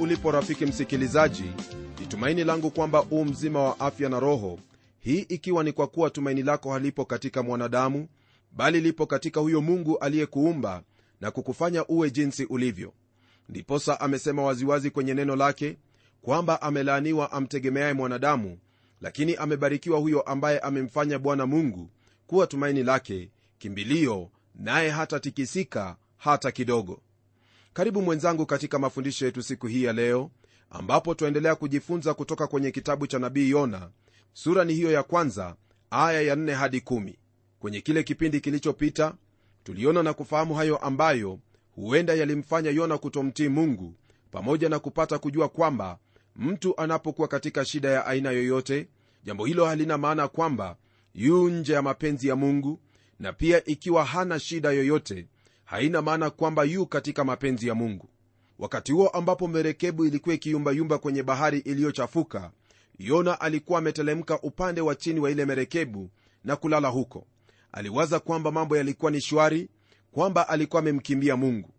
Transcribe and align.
ulipo 0.00 0.30
rafiki 0.30 0.66
msikilizaji 0.66 1.44
ni 2.00 2.06
tumaini 2.06 2.44
langu 2.44 2.70
kwamba 2.70 3.02
u 3.10 3.24
mzima 3.24 3.62
wa 3.62 3.80
afya 3.80 4.08
na 4.08 4.20
roho. 4.20 4.58
Hii 5.00 5.18
ikiwa 5.18 5.64
ni 5.64 5.72
kwa 5.72 5.86
kuwa 5.86 6.10
tumaini 6.10 6.42
lako 6.42 6.72
halipo 6.72 7.04
katika 7.04 7.42
mwanadamu 7.42 8.08
bali 8.52 8.80
lipo 8.80 9.06
katika 9.06 9.40
huyo 9.40 9.60
mungu 9.60 9.98
aliyekuumba 9.98 10.82
na 11.20 11.30
kukufanya 11.30 11.86
uwe 11.86 12.10
jinsi 12.10 12.44
ulivyo. 12.44 12.92
Ndiposa 13.48 14.00
amesema 14.00 14.42
waziwazi 14.42 14.90
kwenye 14.90 15.14
neno 15.14 15.36
lake 15.36 15.76
kwamba 16.22 16.62
amelaaniwa 16.62 17.32
amtegemeaye 17.32 17.92
mwanadamu 17.92 18.58
lakini 19.00 19.34
amebarikiwa 19.36 19.98
huyo 19.98 20.20
ambaye 20.20 20.58
amemfanya 20.58 21.18
bwana 21.18 21.46
mungu 21.46 21.90
kuwa 22.26 22.46
tumaini 22.46 22.82
lake 22.82 23.30
kimbilio 23.58 24.30
naye 24.54 24.90
hatatikisika 24.90 25.96
hata 26.16 26.50
kidogo 26.52 27.00
karibu 27.72 28.02
mwenzangu 28.02 28.46
katika 28.46 28.78
mafundisho 28.78 29.24
yetu 29.26 29.42
siku 29.42 29.66
hii 29.66 29.84
ya 29.84 29.92
leo 29.92 30.30
ambapo 30.70 31.14
twaendelea 31.14 31.54
kujifunza 31.54 32.14
kutoka 32.14 32.46
kwenye 32.46 32.70
kitabu 32.70 33.06
cha 33.06 33.18
nabii 33.18 33.50
yona 33.50 33.90
sura 34.32 34.64
ni 34.64 34.74
hiyo 34.74 34.90
ya 34.92 35.02
kwanza 35.02 35.56
aya 35.90 36.22
ya 36.22 36.34
4 36.34 36.52
hadi 36.54 36.78
1 36.78 37.14
kwenye 37.58 37.80
kile 37.80 38.02
kipindi 38.02 38.40
kilichopita 38.40 39.14
tuliona 39.64 40.02
na 40.02 40.12
kufahamu 40.14 40.54
hayo 40.54 40.76
ambayo 40.76 41.38
huenda 41.74 42.14
yalimfanya 42.14 42.70
yona 42.70 42.98
kutomtii 42.98 43.48
mungu 43.48 43.94
pamoja 44.30 44.68
na 44.68 44.78
kupata 44.78 45.18
kujua 45.18 45.48
kwamba 45.48 45.98
mtu 46.36 46.80
anapokuwa 46.80 47.28
katika 47.28 47.64
shida 47.64 47.88
ya 47.90 48.06
aina 48.06 48.30
yoyote 48.30 48.88
jambo 49.24 49.44
hilo 49.46 49.66
halina 49.66 49.98
maana 49.98 50.28
kwamba 50.28 50.76
yu 51.14 51.48
nje 51.50 51.72
ya 51.72 51.82
mapenzi 51.82 52.28
ya 52.28 52.36
mungu 52.36 52.80
na 53.18 53.32
pia 53.32 53.64
ikiwa 53.64 54.04
hana 54.04 54.38
shida 54.38 54.70
yoyote 54.72 55.26
haina 55.70 56.02
maana 56.02 56.30
kwamba 56.30 56.64
yu 56.64 56.86
katika 56.86 57.24
mapenzi 57.24 57.68
ya 57.68 57.74
mungu. 57.74 58.08
Wakati 58.58 58.92
huo 58.92 59.08
ambapo 59.08 59.48
merekebu 59.48 60.04
ilikuwa 60.04 60.34
ikiyumbayumba 60.34 60.98
kwenye 60.98 61.22
bahari 61.22 61.58
iliyochafuka 61.58 62.50
yona 62.98 63.40
alikuwa 63.40 63.78
ametelemka 63.78 64.40
upande 64.40 64.80
wa 64.80 64.94
chini 64.94 65.20
wa 65.20 65.30
ile 65.30 65.44
merekebu 65.44 66.10
na 66.44 66.56
kulala 66.56 66.88
huko. 66.88 67.26
Aliwaza 67.72 68.20
kwamba 68.20 68.52
mambo 68.52 68.76
yalikuwa 68.76 69.10
ni 69.10 69.20
shwari 69.20 69.68
kwamba 70.12 70.48
alikuwa 70.48 70.82
amemkimbia 70.82 71.36
mungu. 71.36 71.70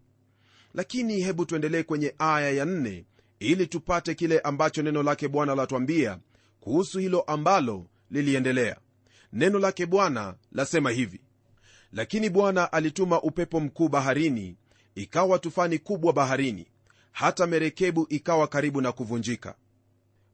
Lakini 0.73 1.21
hebu 1.21 1.45
tuendelee 1.45 1.83
kwenye 1.83 2.15
aya 2.19 2.51
ya 2.51 2.65
nne 2.65 3.05
ili 3.39 3.67
tupate 3.67 4.15
kile 4.15 4.39
ambacho 4.39 4.81
neno 4.81 5.03
lake 5.03 5.27
bwana 5.27 5.55
latwambia 5.55 6.19
kuhusu 6.59 6.99
hilo 6.99 7.21
ambalo 7.21 7.85
liliendelea. 8.11 8.77
Neno 9.33 9.59
lake 9.59 9.85
bwana 9.85 10.35
lasema 10.51 10.91
hivi 10.91 11.21
lakini 11.93 12.29
bwana 12.29 12.71
alituma 12.73 13.21
upepo 13.21 13.59
mkuu 13.59 13.89
baharini 13.89 14.55
ikawa 14.95 15.39
tufani 15.39 15.79
kubwa 15.79 16.13
baharini 16.13 16.67
hata 17.11 17.47
merekebu 17.47 18.05
ikawa 18.09 18.47
karibu 18.47 18.81
na 18.81 18.91
kuvunjika. 18.91 19.55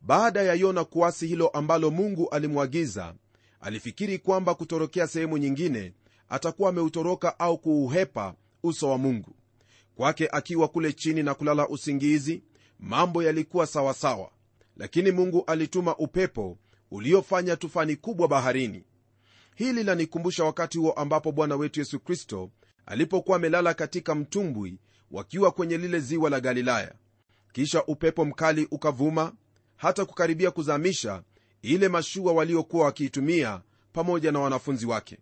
Baada 0.02 0.42
ya 0.44 0.54
yona 0.54 0.84
kuasi 0.86 1.28
hilo 1.28 1.48
ambalo 1.48 1.92
mungu 1.92 2.30
alimwagiza 2.30 3.16
alifikiri 3.62 4.20
kwamba 4.20 4.56
kutorokea 4.56 5.08
sehemu 5.08 5.38
nyingine 5.38 5.94
atakuwa 6.30 6.70
ameutoroka 6.70 7.40
au 7.40 7.58
kuuhepa 7.58 8.34
uso 8.64 8.90
wa 8.90 8.98
mungu. 8.98 9.36
Kwake 9.96 10.30
akiwa 10.32 10.68
kule 10.68 10.94
chini 10.94 11.24
na 11.24 11.34
kulala 11.34 11.68
usingizi 11.68 12.44
mambo 12.80 13.24
yalikuwa 13.24 13.68
sawasawa. 13.68 14.32
Lakini 14.78 15.12
mungu 15.12 15.44
alituma 15.48 15.96
upepo 15.98 16.58
uliofanya 16.92 17.56
tufani 17.56 17.96
kubwa 17.96 18.28
baharini 18.28 18.84
hili 19.58 19.84
lanikumbusha 19.84 20.44
wakati 20.44 20.78
huo 20.78 20.92
ambapo 20.92 21.32
bwana 21.32 21.56
wetu 21.56 21.80
yesu 21.80 22.00
kristo 22.00 22.50
alipokuwa 22.86 23.38
amelala 23.38 23.74
katika 23.74 24.16
mtumbwi 24.16 24.80
wakiwa 25.12 25.52
kwenye 25.52 25.78
lile 25.78 26.00
ziwa 26.00 26.30
la 26.30 26.40
galilaya. 26.40 26.94
Kisha 27.54 27.84
upepo 27.86 28.26
mkali 28.26 28.68
ukavuma 28.72 29.34
hata 29.76 30.06
kukaribia 30.06 30.52
kuzamisha 30.52 31.24
ile 31.62 31.88
mashua 31.88 32.34
waliokuwa 32.34 32.86
wakiitumia 32.86 33.62
pamoja 33.94 34.32
na 34.32 34.40
wanafunzi 34.40 34.86
wake. 34.86 35.18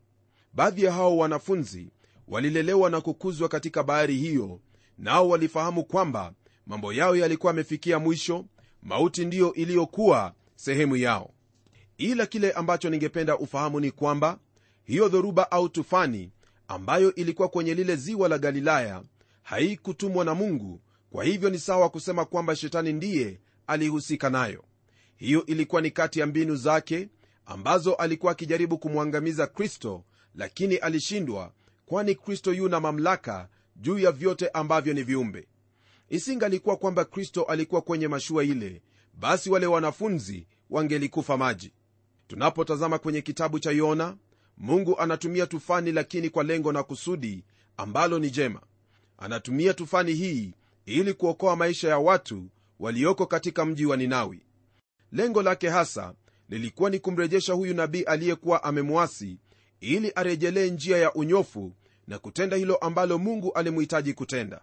Baadhi 0.54 0.84
ya 0.84 0.92
hao 0.92 1.18
wanafunzi 1.18 1.90
walilelewa 2.28 2.90
na 2.90 3.02
kukuzwa 3.02 3.50
katika 3.50 3.84
bahari 3.84 4.16
hiyo 4.16 4.60
nao 4.98 5.30
walifahamu 5.30 5.84
kwamba 5.84 6.34
mambo 6.66 6.94
yao 6.94 7.16
yalikuwa 7.16 7.50
yamefikia 7.52 8.00
mwisho 8.00 8.46
mauti 8.84 9.26
ndiyo 9.26 9.54
iliyokuwa 9.54 10.34
sehemu 10.56 10.96
yao 10.96 11.35
ila 11.98 12.26
kile 12.26 12.52
ambacho 12.52 12.90
ningependa 12.90 13.38
ufahamu 13.38 13.80
ni 13.80 13.92
kwamba 13.92 14.40
hiyo 14.84 15.10
dhoruba 15.10 15.52
au 15.52 15.70
tufani 15.70 16.32
ambayo 16.68 17.16
ilikuwa 17.16 17.50
kwenye 17.50 17.74
lile 17.74 17.96
ziwa 17.96 18.30
la 18.30 18.38
galilaya 18.38 19.04
haikutumwa 19.44 20.26
na 20.26 20.36
mungu. 20.36 20.82
Kwa 21.10 21.24
hivyo 21.24 21.50
ni 21.50 21.60
sawa 21.60 21.90
kusema 21.90 22.26
kwamba 22.26 22.56
shetani 22.56 22.94
ndiye 22.94 23.40
alihusika 23.68 24.30
nayo. 24.30 24.64
Hiyo 25.18 25.46
ilikuwa 25.46 25.82
ni 25.82 25.92
kati 25.92 26.20
ya 26.20 26.26
mbinu 26.26 26.56
zake 26.56 27.10
ambazo 27.46 27.94
alikuwa 27.94 28.32
akijaribu 28.32 28.78
kumwangamiza 28.78 29.48
kristo 29.48 30.04
lakini 30.36 30.76
alishindwa 30.76 31.52
kwani 31.86 32.16
kristo 32.16 32.54
yu 32.54 32.70
na 32.70 32.80
mamlaka 32.80 33.50
juu 33.76 34.00
ya 34.00 34.12
vyote 34.12 34.50
ambavyo 34.50 34.94
ni 34.94 35.04
viumbe. 35.04 35.48
Isingalikuwa 36.10 36.78
kwamba 36.78 37.06
kristo 37.06 37.44
alikuwa 37.44 37.82
kwenye 37.82 38.08
mashua 38.08 38.44
ile 38.44 38.82
basi 39.14 39.50
wale 39.50 39.66
wanafunzi 39.66 40.48
wangelikufa 40.70 41.38
maji 41.38 41.74
tunapotazama 42.28 43.00
kwenye 43.00 43.22
kitabu 43.22 43.60
cha 43.60 43.72
yona 43.72 44.18
mungu 44.58 45.00
anatumia 45.00 45.48
tufani 45.48 45.92
lakini 45.92 46.30
kwa 46.30 46.44
lengo 46.44 46.72
na 46.72 46.84
kusudi 46.84 47.44
ambalo 47.78 48.20
ni 48.20 48.30
jema. 48.30 48.62
Anatumia 49.18 49.74
tufani 49.74 50.14
hii 50.14 50.54
ili 50.86 51.14
kuokoa 51.14 51.56
maisha 51.56 51.90
ya 51.90 51.98
watu 52.00 52.50
walioko 52.80 53.26
katika 53.26 53.66
mji 53.66 53.86
wa 53.86 53.98
ninawi. 53.98 54.46
Lengo 55.12 55.42
lake 55.42 55.70
hasa 55.70 56.14
lilikuwa 56.50 56.90
ni 56.90 57.00
kumrejesha 57.00 57.54
huyu 57.54 57.74
nabii 57.74 58.02
aliyekuwa 58.04 58.64
amemwasi 58.64 59.38
ili 59.80 60.12
arejelee 60.16 60.70
njia 60.70 60.98
ya 60.98 61.14
unyofu 61.14 61.74
na 62.08 62.20
kutenda 62.20 62.58
hilo 62.58 62.76
ambalo 62.76 63.18
mungu 63.18 63.52
alimuhitaji 63.54 64.14
kutenda. 64.14 64.62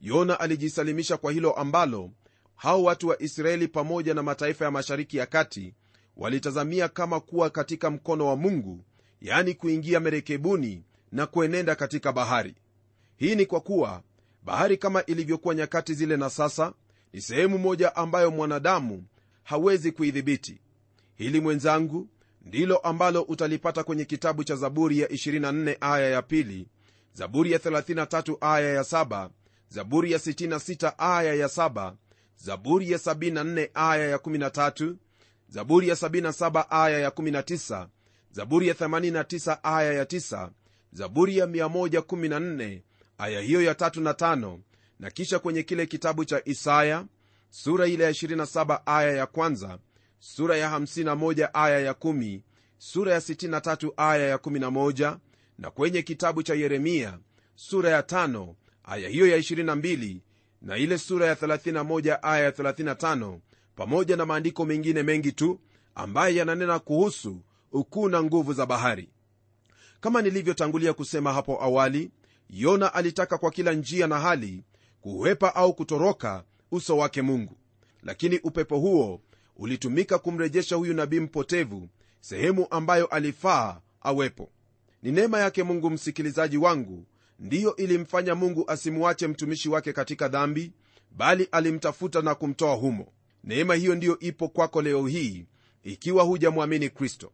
Yona 0.00 0.40
alijisalimisha 0.40 1.16
kwa 1.16 1.32
hilo 1.32 1.52
ambalo 1.52 2.10
hao 2.56 2.82
watu 2.82 3.08
wa 3.08 3.22
israeli 3.22 3.68
pamoja 3.68 4.14
na 4.14 4.22
mataifa 4.22 4.64
ya 4.64 4.70
mashariki 4.70 5.16
ya 5.16 5.26
kati 5.26 5.74
walitazamia 6.16 6.88
kama 6.88 7.20
kuwa 7.20 7.50
katika 7.50 7.90
mkono 7.90 8.26
wa 8.26 8.36
mungu 8.36 8.84
yani 9.20 9.54
kuingia 9.54 10.00
merekebuni 10.00 10.84
na 11.12 11.26
kuenenda 11.26 11.74
katika 11.74 12.12
bahari. 12.12 12.54
Hii 13.16 13.34
ni 13.34 13.46
kwa 13.46 13.60
kuwa 13.60 14.02
bahari 14.42 14.76
kama 14.76 15.04
ilivyokuwa 15.06 15.54
nyakati 15.54 15.94
zile 15.94 16.16
na 16.16 16.30
sasa 16.30 16.72
ni 17.12 17.20
sehemu 17.20 17.58
moja 17.58 17.96
ambayo 17.96 18.30
mwanadamu 18.30 19.04
hawezi 19.42 19.92
kuidhibiti. 19.92 20.60
Hili 21.14 21.40
mwenzangu 21.40 22.08
ndilo 22.42 22.76
ambalo 22.76 23.22
utalipata 23.22 23.84
kwenye 23.84 24.04
kitabu 24.04 24.44
cha 24.44 24.56
zaburi 24.56 24.98
ya 25.00 25.06
24 25.08 25.76
aya 25.80 26.10
ya 26.10 26.22
pili 26.22 26.68
zaburi 27.12 27.52
ya 27.52 27.58
33 27.58 28.36
aya 28.40 28.72
ya 28.74 28.82
7 28.82 29.28
zaburi 29.68 30.12
ya 30.12 30.18
66 30.18 30.92
aya 30.98 31.34
ya 31.34 31.46
7 31.46 31.92
zaburi 32.36 32.90
ya 32.90 32.98
74 32.98 33.68
aya 33.74 34.08
ya 34.08 34.16
13 34.16 34.94
zaburi 35.54 35.88
ya 35.88 35.94
77 35.94 36.66
aya 36.70 36.98
ya 36.98 37.08
19 37.08 37.86
zaburi 38.30 38.68
ya 38.68 38.74
89 38.74 39.58
aya 39.62 39.92
ya 39.92 40.04
9 40.04 40.50
zaburi 40.92 41.38
ya 41.38 41.46
114 41.46 42.80
aya 43.18 43.40
hiyo 43.40 43.62
ya 43.62 43.72
3 43.72 44.00
na 44.02 44.12
5 44.12 44.58
na 45.00 45.10
kisha 45.10 45.38
kwenye 45.38 45.62
kile 45.62 45.86
kitabu 45.86 46.24
cha 46.24 46.42
isaya 46.44 47.04
sura 47.50 47.86
ile 47.86 48.04
ya 48.04 48.10
27 48.10 48.80
aya 48.86 49.10
ya 49.12 49.26
kwanza 49.26 49.78
sura 50.18 50.56
ya 50.56 50.78
51 50.78 51.48
aya 51.52 51.80
ya 51.80 51.92
1 51.92 52.40
sura 52.78 53.12
ya 53.12 53.18
63 53.18 53.90
aya 53.96 54.26
ya 54.28 54.36
11 54.36 55.16
na 55.58 55.70
kwenye 55.70 56.02
kitabu 56.02 56.42
cha 56.42 56.54
yeremia 56.54 57.18
sura 57.54 57.90
ya 57.90 58.00
5 58.00 58.54
aya 58.84 59.08
hiyo 59.08 59.26
ya 59.26 59.38
22 59.38 60.16
na 60.62 60.76
ile 60.76 60.98
sura 60.98 61.26
ya 61.26 61.34
31 61.34 62.18
aya 62.22 62.44
ya 62.44 62.50
35 62.50 63.38
pamoja 63.76 64.16
na 64.16 64.26
maandiko 64.26 64.64
mengine 64.64 65.02
mengi 65.02 65.32
tu 65.32 65.60
ambaye 65.94 66.36
yananena 66.36 66.78
kuhusu 66.78 67.36
ukuu 67.72 68.08
na 68.08 68.22
nguvu 68.22 68.52
za 68.52 68.66
bahari. 68.66 69.08
Kama 70.00 70.22
nilivyotangulia 70.22 70.92
kusema 70.92 71.32
hapo 71.32 71.62
awali 71.62 72.10
yona 72.50 72.94
alitaka 72.94 73.38
kwa 73.38 73.50
kila 73.50 73.72
njia 73.72 74.06
na 74.06 74.20
hali 74.20 74.64
kuhepa 75.00 75.54
au 75.54 75.74
kutoroka 75.74 76.44
uso 76.70 76.96
wake 76.96 77.22
mungu. 77.22 77.56
Lakini 78.02 78.38
upepo 78.38 78.78
huo 78.78 79.20
ulitumika 79.56 80.18
kumrejesha 80.18 80.76
huyu 80.76 80.94
nabii 80.94 81.20
mpotevu 81.20 81.88
sehemu 82.20 82.66
ambayo 82.70 83.06
alifaa 83.06 83.80
awepo. 84.00 84.50
Ni 85.02 85.12
neema 85.12 85.38
yake 85.40 85.62
mungu 85.62 85.90
msikilizaji 85.90 86.56
wangu 86.56 87.06
ndiyo 87.38 87.76
ilimfanya 87.76 88.34
mungu 88.34 88.64
asimuache 88.70 89.26
mtumishi 89.26 89.68
wake 89.68 89.92
katika 89.92 90.28
dhambi 90.28 90.72
bali 91.10 91.48
alimtafuta 91.52 92.22
na 92.22 92.34
kumtoa 92.34 92.74
humo 92.74 93.12
neema 93.44 93.74
hiyo 93.74 93.94
ndiyo 93.94 94.18
ipo 94.18 94.48
kwako 94.48 94.82
leo 94.82 95.06
hii 95.06 95.46
ikiwa 95.82 96.24
hujamwamini 96.24 96.90
kristo. 96.90 97.32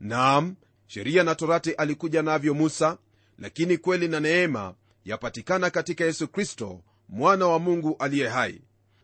Naam 0.00 0.54
sheria 0.86 1.22
na 1.24 1.34
torati 1.34 1.72
alikuja 1.72 2.22
navyo 2.22 2.54
musa 2.54 2.98
lakini 3.38 3.78
kweli 3.78 4.08
na 4.08 4.20
neema 4.20 4.74
yapatikana 5.04 5.70
katika 5.70 6.04
yesu 6.04 6.28
kristo 6.28 6.80
mwana 7.08 7.46
wa 7.46 7.58
mungu 7.58 7.96
aliye 7.98 8.28
hai. 8.28 8.60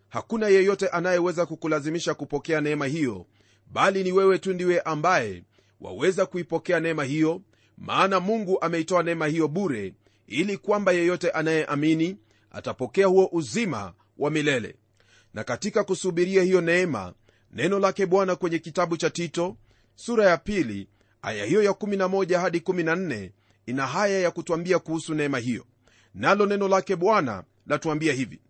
Hakuna 0.09 0.49
yeyote 0.49 0.89
anayeweza 0.89 1.47
kukulazimisha 1.47 2.15
kupokea 2.15 2.61
neema 2.61 2.87
hiyo 2.87 3.27
bali 3.73 4.05
ni 4.05 4.13
wewe 4.13 4.39
tu 4.39 4.53
ndiwe 4.55 4.81
ambaye 4.81 5.43
waweza 5.81 6.27
kuipokea 6.27 6.81
neema 6.81 7.05
hiyo 7.05 7.43
maana 7.79 8.21
mungu 8.21 8.61
ameitoa 8.61 9.03
neema 9.03 9.27
hiyo 9.27 9.49
bure 9.49 9.95
ili 10.27 10.57
kwamba 10.59 10.93
yeyote 10.93 11.31
anayeamini 11.31 12.17
atapokea 12.51 13.07
huo 13.07 13.29
uzima 13.33 13.93
wa 14.19 14.31
milele 14.31 14.77
na 15.35 15.45
katika 15.45 15.85
kusubiria 15.85 16.43
hiyo 16.43 16.61
neema 16.61 17.15
neno 17.53 17.79
lake 17.79 18.07
bwana 18.07 18.37
kwenye 18.37 18.59
kitabu 18.59 18.97
cha 18.97 19.11
tito 19.11 19.57
sura 19.95 20.27
ya 20.31 20.37
pili 20.37 20.89
aya 21.23 21.45
hiyo 21.45 21.63
ya 21.63 21.71
11 21.71 22.41
hadi 22.41 22.59
14 22.59 23.31
ina 23.67 23.87
haya 23.87 24.21
ya 24.21 24.31
kutwambia 24.31 24.79
kuhusu 24.79 25.15
neema 25.15 25.39
hiyo. 25.39 25.65
Nalo 26.15 26.47
neno 26.47 26.69
lake 26.69 26.97
bwana 26.97 27.45
latuambia 27.67 28.13
hivi. 28.13 28.41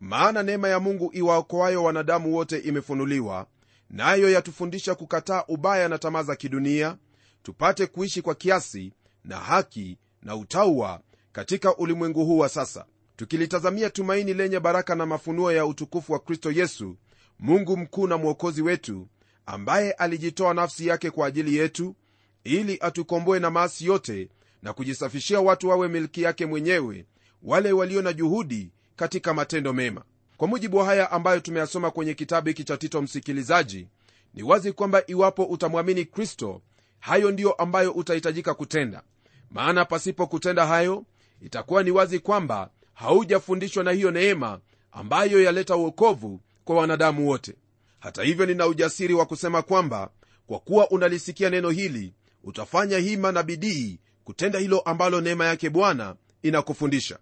Maana 0.00 0.42
neema 0.42 0.68
ya 0.68 0.80
mungu 0.80 1.10
iwaokoayo 1.14 1.84
wanadamu 1.84 2.34
wote 2.34 2.58
imefunuliwa 2.58 3.46
nayo 3.90 4.30
yatufundisha 4.30 4.94
kukataa 4.94 5.44
ubaya 5.48 5.88
na 5.88 5.98
tamaa 5.98 6.22
za 6.22 6.36
kidunia 6.36 6.96
tupate 7.42 7.86
kuishi 7.86 8.22
kwa 8.22 8.34
kiasi 8.34 8.92
na 9.24 9.36
haki 9.38 9.98
na 10.22 10.36
utaua 10.36 11.00
katika 11.32 11.76
ulimwengu 11.76 12.24
huu 12.24 12.38
wa 12.38 12.48
sasa 12.48 12.84
tukilitazamia 13.20 13.90
tumaini 13.90 14.34
lenye 14.34 14.60
baraka 14.60 14.94
na 14.94 15.06
mafunuo 15.06 15.52
ya 15.52 15.66
utukufu 15.66 16.12
wa 16.12 16.18
kristo 16.18 16.52
yesu 16.52 16.96
mungu 17.38 17.76
mkuu 17.76 18.06
na 18.06 18.16
mwokozi 18.18 18.62
wetu 18.62 19.08
ambaye 19.46 19.92
alijitoa 19.92 20.54
nafsi 20.54 20.86
yake 20.86 21.10
kwa 21.10 21.26
ajili 21.26 21.56
yetu 21.56 21.96
ili 22.44 22.78
atukomboe 22.80 23.38
na 23.38 23.50
maasi 23.50 23.84
yote 23.86 24.28
na 24.62 24.72
kujisafishia 24.72 25.40
watu 25.40 25.68
wawe 25.68 25.88
milki 25.88 26.22
yake 26.22 26.46
mwenyewe 26.46 27.06
wale 27.42 27.72
walio 27.72 28.02
na 28.02 28.12
juhudi 28.12 28.70
katika 28.96 29.34
matendo 29.34 29.72
mema. 29.72 30.04
Kwa 30.36 30.48
mujibu 30.48 30.76
wa 30.76 30.84
haya 30.84 31.10
ambayo 31.10 31.40
tumeyasoma 31.40 31.90
kwenye 31.90 32.14
kitabu 32.14 32.48
hiki 32.48 32.64
cha 32.64 32.76
tito 32.76 33.02
msikilizaji 33.02 33.88
ni 34.34 34.42
wazi 34.42 34.72
kwamba 34.72 35.02
iwapo 35.06 35.44
utamwamini 35.44 36.04
kristo 36.04 36.62
hayo 37.00 37.30
ndiyo 37.30 37.52
ambayo 37.52 37.92
utahitajika 37.92 38.54
kutenda. 38.54 39.02
Maana 39.50 39.84
pasipo 39.84 40.26
kutenda 40.26 40.66
hayo 40.66 41.04
itakuwa 41.40 41.82
ni 41.82 41.90
wazi 41.90 42.18
kwamba 42.18 42.70
haujafundishwa 43.00 43.84
na 43.84 43.90
hiyo 43.92 44.10
neema 44.10 44.60
ambayo 44.92 45.42
yaleta 45.42 45.76
uokovu 45.76 46.40
kwa 46.64 46.76
wanadamu 46.76 47.28
wote. 47.28 47.54
Hata 48.00 48.22
hivyo 48.22 48.46
nina 48.46 48.66
ujasiri 48.66 49.14
wa 49.14 49.26
kusema 49.26 49.62
kwamba 49.62 50.10
kwa 50.46 50.58
kuwa 50.60 50.90
unalisikia 50.90 51.50
neno 51.50 51.70
hili 51.70 52.14
utafanya 52.44 52.98
hima 52.98 53.32
na 53.32 53.42
bidii 53.42 53.98
kutenda 54.24 54.58
hilo 54.58 54.80
ambalo 54.80 55.20
neema 55.20 55.46
yake 55.46 55.70
bwana 55.70 56.16
inakufundisha. 56.42 57.18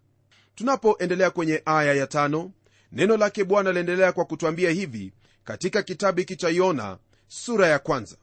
Tunapoendelea 0.54 1.30
kwenye 1.30 1.62
aya 1.64 1.94
ya 1.94 2.06
tano 2.06 2.50
neno 2.92 3.16
lake 3.16 3.44
bwana 3.44 3.72
laendelea 3.72 4.12
kwa 4.12 4.24
kutwambia 4.24 4.70
hivi 4.70 5.12
katika 5.44 5.82
kitabu 5.82 6.18
hiki 6.18 6.36
cha 6.36 6.48
yona 6.48 6.98
sura 7.28 7.66
ya 7.68 7.78
kwanza. 7.78 8.16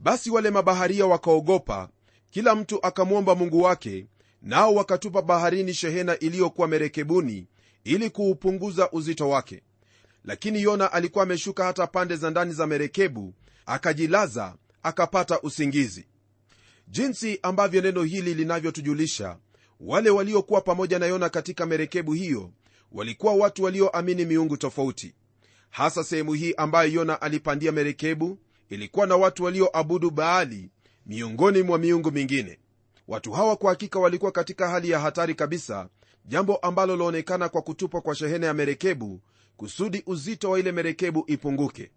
Basi 0.00 0.30
wale 0.30 0.50
mabaharia 0.50 1.06
wakaogopa 1.06 1.88
kila 2.30 2.54
mtu 2.54 2.86
akamwomba 2.86 3.34
mungu 3.34 3.62
wake 3.62 4.06
nao 4.46 4.74
wakatupa 4.74 5.22
baharini 5.22 5.74
shehena 5.74 6.18
iliyokuwa 6.18 6.68
merekebuni 6.68 7.46
ili 7.84 8.10
kuupunguza 8.10 8.90
uzito 8.90 9.28
wake. 9.28 9.62
Lakini 10.24 10.62
yona 10.62 10.92
alikuwa 10.92 11.24
ameshuka 11.24 11.64
hata 11.64 11.86
pande 11.86 12.16
za 12.16 12.30
ndani 12.30 12.52
za 12.52 12.66
merekebu 12.66 13.34
akajilaza 13.66 14.54
akapata 14.82 15.40
usingizi. 15.40 16.06
Jinsi 16.88 17.38
ambavyo 17.42 17.80
neno 17.82 18.02
hili 18.02 18.34
linavyotujulisha 18.34 19.38
wale 19.80 20.10
waliokuwa 20.10 20.60
pamoja 20.60 20.98
na 20.98 21.06
yona 21.06 21.28
katika 21.28 21.66
merekebu 21.66 22.12
hiyo 22.12 22.50
walikuwa 22.92 23.34
watu 23.34 23.62
walioamini 23.62 24.24
miungu 24.24 24.56
tofauti. 24.56 25.14
Hasa 25.70 26.04
sehemu 26.04 26.32
hii 26.32 26.54
ambayo 26.56 26.92
yona 26.92 27.20
alipandia 27.22 27.72
merekebu 27.72 28.38
ilikuwa 28.70 29.06
na 29.06 29.16
watu 29.16 29.44
walioabudu 29.44 30.10
baali 30.10 30.70
miongoni 31.06 31.62
mwa 31.62 31.78
miungu 31.78 32.10
mingine 32.12 32.58
watu 33.08 33.32
hawa 33.32 33.56
kwa 33.56 33.70
hakika 33.70 33.98
walikuwa 33.98 34.32
katika 34.32 34.68
hali 34.68 34.90
ya 34.90 35.00
hatari 35.00 35.34
kabisa 35.34 35.88
jambo 36.24 36.56
ambalo 36.56 36.96
laonekana 36.96 37.48
kwa 37.48 37.62
kutupwa 37.62 38.00
kwa 38.00 38.14
shehena 38.14 38.46
ya 38.46 38.54
merekebu 38.54 39.20
kusudi 39.56 40.02
uzito 40.06 40.50
wa 40.50 40.58
ile 40.58 40.72
merekebu 40.72 41.24
ipunguke. 41.26 41.90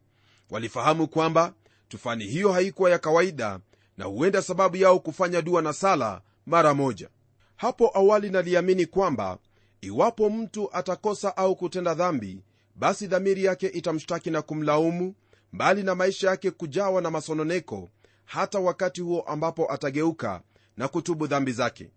Walifahamu 0.50 1.08
kwamba 1.08 1.54
tufani 1.88 2.24
hiyo 2.26 2.52
haikuwa 2.52 2.90
ya 2.90 3.00
kawaida 3.00 3.60
na 3.98 4.06
huenda 4.06 4.42
sababu 4.42 4.76
yao 4.78 5.00
kufanya 5.00 5.42
dua 5.42 5.62
na 5.62 5.74
sala 5.74 6.22
mara 6.46 6.74
moja. 6.74 7.10
Hapo 7.56 7.92
awali 7.98 8.30
naliamini 8.30 8.86
kwamba 8.86 9.38
iwapo 9.82 10.30
mtu 10.30 10.70
atakosa 10.74 11.38
au 11.38 11.56
kutenda 11.56 11.94
dhambi 11.94 12.44
basi 12.76 13.08
dhamiri 13.08 13.44
yake 13.44 13.68
itamshtaki 13.68 14.32
na 14.32 14.42
kumlaumu 14.42 15.16
mbali 15.54 15.84
na 15.84 15.96
maisha 15.96 16.30
yake 16.30 16.52
kujawa 16.52 17.02
na 17.02 17.12
masononeko 17.12 17.90
hata 18.26 18.60
wakati 18.60 19.02
huo 19.02 19.22
ambapo 19.22 19.74
atageuka 19.74 20.42
na 20.80 20.88
kutubu 20.88 21.28
dhambi 21.28 21.52
zake. 21.52 21.90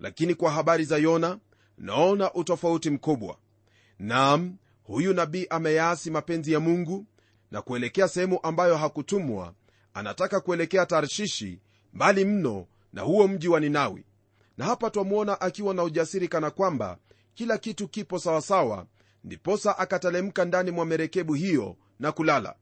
Lakini 0.00 0.34
kwa 0.34 0.50
habari 0.50 0.84
za 0.84 0.96
yona 0.98 1.38
naona 1.78 2.32
utofauti 2.34 2.90
mkubwa. 2.90 3.38
Nam 3.98 4.56
huyu 4.82 5.14
nabii 5.14 5.46
ameyaasi 5.50 6.10
mapenzi 6.10 6.52
ya 6.52 6.60
mungu 6.60 7.06
na 7.50 7.62
kuelekea 7.62 8.08
sehemu 8.08 8.40
ambayo 8.42 8.76
hakutumwa. 8.76 9.54
Anataka 9.94 10.40
kuelekea 10.40 10.86
tarshishi 10.86 11.60
mbali 11.92 12.24
mno 12.24 12.66
na 12.92 13.02
huo 13.02 13.28
mji 13.28 13.48
wa 13.48 13.60
ninawi. 13.60 14.04
Na 14.58 14.64
hapa 14.64 14.90
twamwona 14.90 15.40
akiwa 15.40 15.74
na 15.74 15.82
ujasiri 15.82 16.28
kana 16.28 16.50
kwamba 16.50 16.98
kila 17.34 17.58
kitu 17.58 17.88
kipo 17.88 18.18
sawasawa 18.18 18.86
ndiposa 19.24 19.78
akatelemka 19.78 20.44
ndani 20.44 20.70
mwa 20.70 20.86
merekebu 20.86 21.34
hiyo 21.34 21.76
na 22.00 22.12
kulala. 22.12 22.54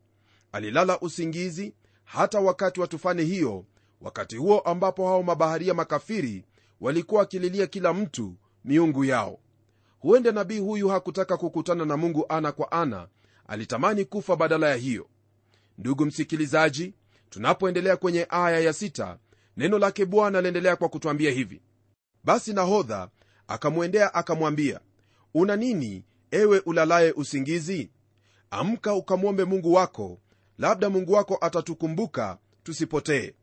Alilala 0.53 1.01
usingizi 1.01 1.75
hata 2.05 2.41
wakati 2.41 2.81
wa 2.81 2.87
tufani 2.87 3.25
hiyo 3.25 3.65
wakati 4.01 4.37
huo 4.37 4.59
ambapo 4.61 5.07
hao 5.07 5.23
mabaharia 5.23 5.75
makafiri 5.75 6.45
walikuwa 6.81 7.21
wakililia 7.21 7.67
kila 7.67 7.95
mtu 7.95 8.37
miungu 8.65 9.05
yao. 9.05 9.39
Huenda 9.99 10.33
nabii 10.33 10.59
huyu 10.59 10.89
hakutaka 10.89 11.37
kukutana 11.37 11.85
na 11.85 11.97
mungu 11.97 12.27
ana 12.29 12.53
kwa 12.53 12.73
ana 12.73 13.09
alitamani 13.47 14.05
kufa 14.05 14.37
badala 14.37 14.69
ya 14.69 14.77
hiyo. 14.77 15.09
Ndugu 15.79 16.07
msikilizaji 16.07 16.95
tunapoendelea 17.31 17.97
kwenye 17.97 18.27
aya 18.31 18.61
ya 18.61 18.73
sita, 18.73 19.19
neno 19.57 19.79
lake 19.79 20.05
bwana 20.05 20.39
aliendelea 20.39 20.77
kwa 20.77 20.89
kutwambia 20.89 21.31
hivi. 21.31 21.63
Basi 22.25 22.53
nahodha 22.53 23.09
akamwendea 23.49 24.15
akamwambia 24.15 24.81
una 25.35 25.57
nini 25.57 26.05
ewe 26.31 26.59
ulalaye 26.67 27.13
usingizi? 27.13 27.91
Amka 28.51 28.95
ukamwombe 28.95 29.45
mungu 29.45 29.73
wako 29.73 30.19
labda 30.59 30.91
mungu 30.91 31.13
wako 31.13 31.39
atatukumbuka 31.41 32.39
tusipotee 32.63 33.35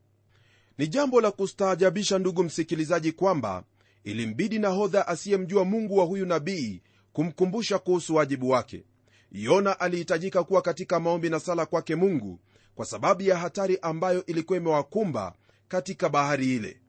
ni 0.78 0.88
jambo 0.88 1.20
la 1.20 1.30
kustaajabisha 1.30 2.18
ndugu 2.18 2.44
msikilizaji 2.44 3.12
kwamba 3.12 3.64
ilimbidi 4.04 4.58
nahodha 4.58 5.08
asiyemjua 5.08 5.64
mungu 5.64 5.96
wa 5.96 6.04
huyu 6.04 6.26
nabii 6.26 6.82
kumkumbusha 7.12 7.78
kuhusu 7.78 8.14
wajibu 8.14 8.48
wake. 8.50 8.84
Yona 9.32 9.80
alihitajika 9.80 10.44
kuwa 10.44 10.62
katika 10.62 11.00
maombi 11.00 11.30
na 11.30 11.40
sala 11.40 11.66
kwake 11.66 11.94
mungu 11.96 12.40
kwa 12.74 12.86
sababu 12.86 13.22
ya 13.22 13.38
hatari 13.38 13.78
ambayo 13.82 14.26
ilikuwa 14.26 14.58
imewakumba 14.58 15.34
katika 15.68 16.08
bahari 16.08 16.54
ile. 16.56 16.80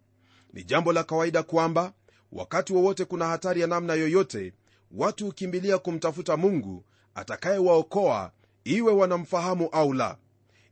Ni 0.53 0.63
jambo 0.63 0.93
la 0.93 1.03
kawaida 1.03 1.43
kwamba 1.43 1.93
wakati 2.31 2.73
wowote 2.73 3.05
kuna 3.05 3.27
hatari 3.27 3.61
ya 3.61 3.67
namna 3.67 3.93
yoyote 3.93 4.53
watu 4.91 5.25
hukimbilia 5.25 5.77
kumtafuta 5.77 6.37
mungu 6.37 6.85
atakayewaokoa 7.15 8.31
iwe 8.63 8.93
wanamfahamu 8.93 9.67
au 9.71 9.93
la. 9.93 10.17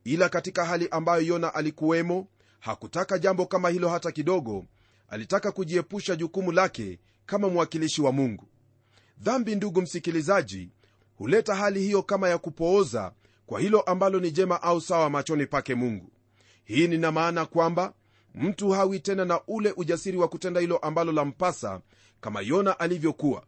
Ila 0.03 0.29
katika 0.29 0.65
hali 0.65 0.88
ambayo 0.91 1.22
yona 1.22 1.53
alikuwemo 1.53 2.27
hakutaka 2.65 3.19
jambo 3.19 3.45
kama 3.45 3.69
hilo 3.69 3.89
hata 3.89 4.12
kidogo. 4.12 4.65
Alitaka 5.10 5.51
kujiepusha 5.51 6.15
jukumu 6.15 6.51
lake 6.51 7.00
kama 7.25 7.50
mwakilishi 7.50 8.01
wa 8.01 8.12
mungu. 8.12 8.48
Dhambi 9.17 9.55
ndugu 9.55 9.81
msikilizaji 9.81 10.69
huleta 11.17 11.55
hali 11.55 11.79
hiyo 11.79 12.03
kama 12.03 12.29
ya 12.29 12.38
kupooza 12.38 13.13
kwa 13.45 13.60
hilo 13.60 13.81
ambalo 13.81 14.19
ni 14.19 14.31
jema 14.31 14.62
au 14.62 14.81
sawa 14.81 15.10
machoni 15.10 15.45
pake 15.45 15.75
mungu. 15.75 16.12
Hii 16.63 16.88
nina 16.88 17.12
maana 17.12 17.45
kwamba 17.45 17.93
mtu 18.36 18.69
hawi 18.69 19.00
tena 19.00 19.25
na 19.25 19.39
ule 19.48 19.74
ujasiri 19.77 20.17
wa 20.17 20.27
kutenda 20.27 20.60
hilo 20.60 20.77
ambalo 20.77 21.12
lampasa 21.12 21.81
kama 22.22 22.41
yona 22.41 22.79
alivyokuwa. 22.79 23.43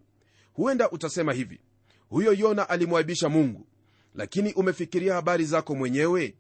Huenda 0.54 0.92
utasema 0.92 1.34
hivi 1.34 1.62
huyo 2.10 2.34
yona 2.34 2.70
alimwaibisha 2.70 3.30
mungu 3.30 3.68
lakini 4.16 4.54
umefikiria 4.54 5.14
habari 5.14 5.46
zako 5.46 5.76
mwenyewe? 5.76 6.36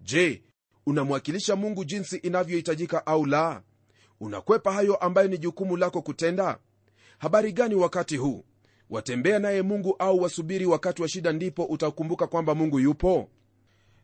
Je 0.00 0.42
unamwakilisha 0.86 1.56
mungu 1.56 1.84
jinsi 1.84 2.16
inavyohitajika 2.16 3.06
au 3.06 3.26
la? 3.26 3.62
Unakwepa 4.20 4.72
hayo 4.72 4.96
ambayo 4.96 5.28
ni 5.28 5.38
jukumu 5.38 5.76
lako 5.76 6.02
kutenda? 6.02 6.58
Habari 7.18 7.52
gani 7.52 7.74
wakati 7.74 8.16
huu? 8.16 8.44
Watembea 8.90 9.38
naye 9.38 9.62
mungu 9.62 9.96
au 9.98 10.22
wasubiri 10.22 10.66
wakati 10.66 11.02
wa 11.02 11.08
shida 11.08 11.32
ndipo 11.32 11.64
utakumbuka 11.64 12.26
kwamba 12.26 12.54
mungu 12.54 12.80
yupo? 12.80 13.30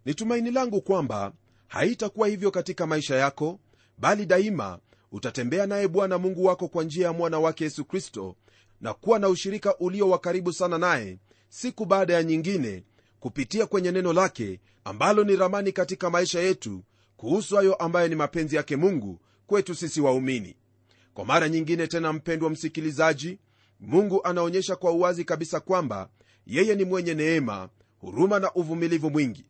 Ni 0.04 0.14
tumaini 0.14 0.50
langu 0.50 0.80
kwamba 0.82 1.32
haitakuwa 1.68 2.28
hivyo 2.28 2.50
katika 2.50 2.86
maisha 2.86 3.16
yako 3.16 3.60
bali 3.98 4.26
daima 4.26 4.78
utatembea 5.12 5.66
naye 5.66 5.88
bwana 5.88 6.18
mungu 6.18 6.44
wako 6.44 6.68
kwa 6.68 6.84
njia 6.84 7.06
ya 7.06 7.12
mwana 7.12 7.38
wake 7.40 7.64
yesu 7.64 7.84
kristo 7.84 8.36
na 8.80 8.94
kuwa 8.94 9.18
na 9.18 9.28
ushirika 9.28 9.76
ulio 9.78 10.08
wa 10.10 10.18
karibu 10.18 10.52
sana 10.52 10.78
naye 10.78 11.18
siku 11.48 11.84
baada 11.84 12.14
ya 12.14 12.22
nyingine 12.22 12.84
kupitia 13.22 13.66
kwenye 13.66 13.92
neno 13.92 14.12
lake 14.12 14.60
ambalo 14.84 15.24
ni 15.24 15.36
ramani 15.36 15.72
katika 15.72 16.10
maisha 16.10 16.40
yetu 16.40 16.84
kuhusu 17.16 17.56
hayo 17.56 17.74
ambayo 17.74 18.08
ni 18.08 18.14
mapenzi 18.14 18.56
yake 18.56 18.76
mungu 18.76 19.20
kwetu 19.46 19.74
sisi 19.74 20.00
waumini. 20.00 20.56
Kwa 21.14 21.24
mara 21.24 21.48
nyingine 21.48 21.86
tena 21.86 22.12
mpendwa 22.12 22.50
msikilizaji 22.50 23.38
mungu 23.80 24.24
anaonyesha 24.24 24.76
kwa 24.76 24.90
uwazi 24.92 25.24
kabisa 25.24 25.60
kwamba 25.60 26.08
yeye 26.46 26.74
ni 26.74 26.84
mwenye 26.84 27.14
neema 27.14 27.68
huruma 27.98 28.38
na 28.38 28.52
uvumilivu 28.54 29.10
mwingi. 29.10 29.44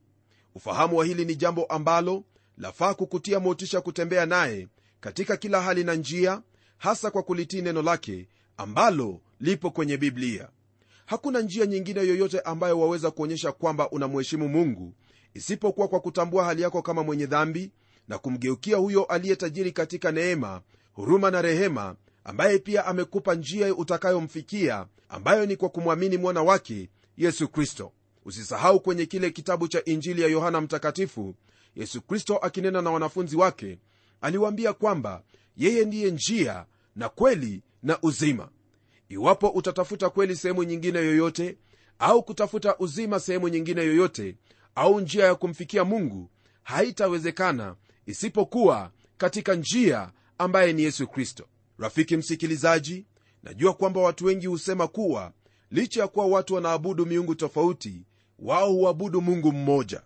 Ufahamu 0.54 0.96
wa 0.96 1.04
hili 1.04 1.24
ni 1.24 1.36
jambo 1.36 1.64
ambalo 1.64 2.24
lafaa 2.58 2.94
kukutia 2.94 3.40
motisha 3.40 3.80
kutembea 3.80 4.26
naye 4.26 4.68
katika 5.00 5.36
kila 5.36 5.62
hali 5.62 5.84
na 5.84 5.94
njia 5.94 6.42
hasa 6.78 7.10
kwa 7.10 7.22
kulitii 7.22 7.62
neno 7.62 7.82
lake 7.82 8.28
ambalo 8.56 9.20
lipo 9.40 9.70
kwenye 9.70 9.96
biblia 9.96 10.48
hakuna 11.12 11.40
njia 11.40 11.66
nyingine 11.66 12.00
yoyote 12.00 12.40
ambayo 12.40 12.80
waweza 12.80 13.10
kuonyesha 13.10 13.52
kwamba 13.52 13.90
unamheshimu 13.90 14.48
mungu 14.48 14.94
isipokuwa 15.34 15.88
kwa 15.88 16.00
kutambua 16.00 16.44
hali 16.44 16.62
yako 16.62 16.82
kama 16.82 17.02
mwenye 17.02 17.26
dhambi 17.26 17.70
na 18.08 18.18
kumgeukia 18.18 18.76
huyo 18.76 19.04
aliye 19.04 19.36
tajiri 19.36 19.72
katika 19.72 20.12
neema 20.12 20.62
huruma 20.92 21.30
na 21.30 21.42
rehema 21.42 21.96
ambaye 22.24 22.58
pia 22.58 22.86
amekupa 22.86 23.34
njia 23.34 23.74
utakayomfikia 23.74 24.86
ambayo 25.08 25.46
ni 25.46 25.56
kwa 25.56 25.68
kumwamini 25.68 26.16
mwana 26.16 26.42
wake 26.42 26.88
yesu 27.16 27.48
kristo. 27.48 27.92
Usisahau 28.24 28.80
kwenye 28.80 29.06
kile 29.06 29.30
kitabu 29.30 29.68
cha 29.68 29.84
injili 29.84 30.22
ya 30.22 30.28
yohana 30.28 30.60
mtakatifu 30.60 31.34
yesu 31.76 32.02
kristo 32.02 32.36
akinena 32.36 32.82
na 32.82 32.90
wanafunzi 32.90 33.36
wake 33.36 33.78
aliwaambia 34.20 34.72
kwamba 34.72 35.22
yeye 35.56 35.84
ndiye 35.84 36.10
njia 36.10 36.66
na 36.96 37.08
kweli 37.08 37.62
na 37.82 37.98
uzima 38.02 38.48
iwapo 39.12 39.48
utatafuta 39.48 40.10
kweli 40.10 40.36
sehemu 40.36 40.62
nyingine 40.64 40.98
yoyote 40.98 41.56
au 41.98 42.22
kutafuta 42.22 42.78
uzima 42.78 43.20
sehemu 43.20 43.48
nyingine 43.48 43.80
yoyote 43.84 44.36
au 44.74 45.00
njia 45.00 45.24
ya 45.24 45.34
kumfikia 45.34 45.84
mungu 45.84 46.30
haitawezekana 46.62 47.76
isipokuwa 48.06 48.90
katika 49.18 49.54
njia 49.54 50.10
ambaye 50.38 50.72
ni 50.72 50.82
yesu 50.82 51.06
kristo. 51.06 51.44
Rafiki 51.78 52.16
msikilizaji 52.16 53.06
najua 53.42 53.72
kwamba 53.74 54.00
watu 54.00 54.24
wengi 54.24 54.46
husema 54.46 54.88
kuwa 54.88 55.32
licha 55.70 56.00
ya 56.00 56.08
kuwa 56.08 56.26
watu 56.26 56.54
wanaabudu 56.54 57.06
miungu 57.06 57.34
tofauti 57.34 58.04
wao 58.38 58.72
huabudu 58.72 59.20
mungu 59.20 59.52
mmoja. 59.52 60.02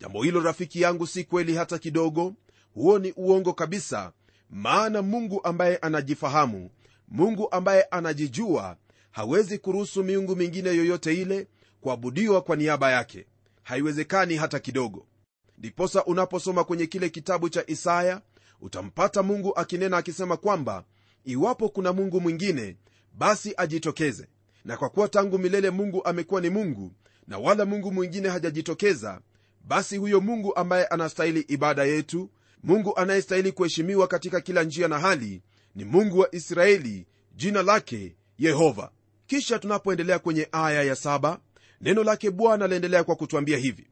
Jambo 0.00 0.22
hilo 0.22 0.40
rafiki 0.40 0.80
yangu 0.80 1.06
si 1.06 1.24
kweli 1.24 1.54
hata 1.54 1.78
kidogo. 1.78 2.34
Huo 2.74 2.98
ni 2.98 3.12
uongo 3.16 3.52
kabisa 3.52 4.12
maana 4.50 5.02
mungu 5.02 5.40
ambaye 5.44 5.76
anajifahamu 5.76 6.70
mungu 7.12 7.48
ambaye 7.50 7.82
anajijua 7.82 8.76
hawezi 9.10 9.58
kuruhusu 9.58 10.04
miungu 10.04 10.36
mingine 10.36 10.70
yoyote 10.76 11.14
ile 11.22 11.46
kuabudiwa 11.80 12.42
kwa 12.42 12.56
niaba 12.56 12.90
yake. 12.90 13.26
Haiwezekani 13.62 14.36
hata 14.36 14.58
kidogo. 14.58 15.06
Ndiposa 15.58 16.04
unaposoma 16.04 16.64
kwenye 16.64 16.86
kile 16.86 17.08
kitabu 17.08 17.48
cha 17.48 17.64
isaya 17.66 18.20
utampata 18.60 19.22
mungu 19.22 19.52
akinena 19.56 19.96
akisema 19.96 20.36
kwamba 20.36 20.84
iwapo 21.24 21.68
kuna 21.68 21.92
mungu 21.92 22.20
mwingine 22.20 22.76
basi 23.18 23.54
ajitokeze. 23.56 24.26
Na 24.64 24.76
kwa 24.76 24.88
kuwa 24.90 25.08
tangu 25.08 25.38
milele 25.38 25.70
mungu 25.70 26.04
amekuwa 26.04 26.40
ni 26.40 26.50
mungu 26.50 26.92
na 27.26 27.38
wala 27.38 27.64
mungu 27.64 27.92
mwingine 27.92 28.28
hajajitokeza 28.28 29.20
basi 29.64 29.96
huyo 29.96 30.20
mungu 30.20 30.56
ambaye 30.56 30.86
anastahili 30.86 31.40
ibada 31.40 31.84
yetu 31.84 32.30
mungu 32.62 32.96
anayestahili 32.96 33.52
kuheshimiwa 33.52 34.08
katika 34.08 34.40
kila 34.40 34.62
njia 34.62 34.88
na 34.88 34.98
hali 34.98 35.42
ni 35.74 35.84
mungu 35.84 36.18
wa 36.18 36.34
israeli 36.34 37.06
jina 37.34 37.62
lake 37.62 38.16
yehova. 38.38 38.90
Kisha 39.26 39.58
tunapoendelea 39.58 40.18
kwenye 40.18 40.48
aya 40.52 40.82
ya 40.82 40.96
saba 40.96 41.38
neno 41.80 42.04
lake 42.04 42.30
bwana 42.30 42.66
laendelea 42.66 43.04
kwa 43.04 43.16
kutwambia 43.16 43.58
hivi. 43.58 43.86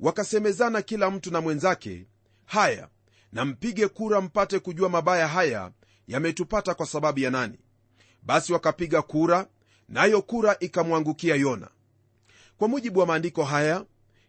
Wakasemezana 0.00 0.82
kila 0.82 1.10
mtu 1.10 1.30
na 1.32 1.40
mwenzake 1.40 2.06
haya 2.44 2.88
na 3.32 3.44
mpige 3.44 3.88
kura 3.88 4.20
mpate 4.20 4.58
kujua 4.58 4.88
mabaya 4.88 5.28
haya 5.28 5.72
yametupata 6.08 6.74
kwa 6.74 6.86
sababu 6.86 7.18
ya 7.20 7.30
nani. 7.30 7.58
Basi 8.22 8.52
wakapiga 8.52 9.02
kura 9.02 9.46
nayo 9.88 10.22
kura 10.22 10.56
ikamwangukia 10.60 11.34
yona. 11.34 11.68
Kwa 12.56 12.68
mujibu 12.68 13.00
wa 13.00 13.06
maandiko 13.06 13.44
haya 13.44 13.84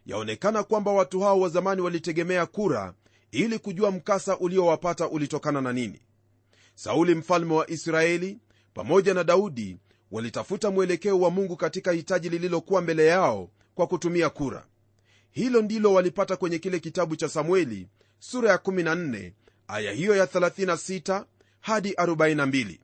yaonekana 0.06 0.62
kwamba 0.62 0.92
watu 0.92 1.20
hao 1.20 1.40
wa 1.40 1.48
zamani 1.48 1.80
walitegemea 1.80 2.46
kura 2.46 2.94
ili 3.30 3.58
kujua 3.58 3.90
mkasa 3.90 4.38
uliowapata 4.38 5.08
ulitokana 5.08 5.60
na 5.60 5.72
nini 5.72 6.00
sauli 6.74 7.14
mfalme 7.14 7.54
wa 7.54 7.70
israeli 7.70 8.38
pamoja 8.74 9.14
na 9.14 9.24
daudi 9.24 9.78
walitafuta 10.10 10.70
mwelekeo 10.70 11.20
wa 11.20 11.30
mungu 11.30 11.56
katika 11.56 11.92
hitaji 11.92 12.28
lililokuwa 12.28 12.80
mbele 12.82 13.06
yao 13.06 13.50
kwa 13.74 13.86
kutumia 13.86 14.30
kura. 14.30 14.66
Hilo 15.30 15.62
ndilo 15.62 15.92
walipata 15.92 16.36
kwenye 16.36 16.58
kile 16.58 16.80
kitabu 16.80 17.16
cha 17.16 17.28
samueli 17.28 17.88
sura 18.18 18.50
ya 18.50 18.56
14 18.56 19.32
aya 19.68 19.92
hiyo 19.92 20.16
ya 20.16 20.24
36 20.24 21.24
hadi 21.60 21.92
42 21.92 22.78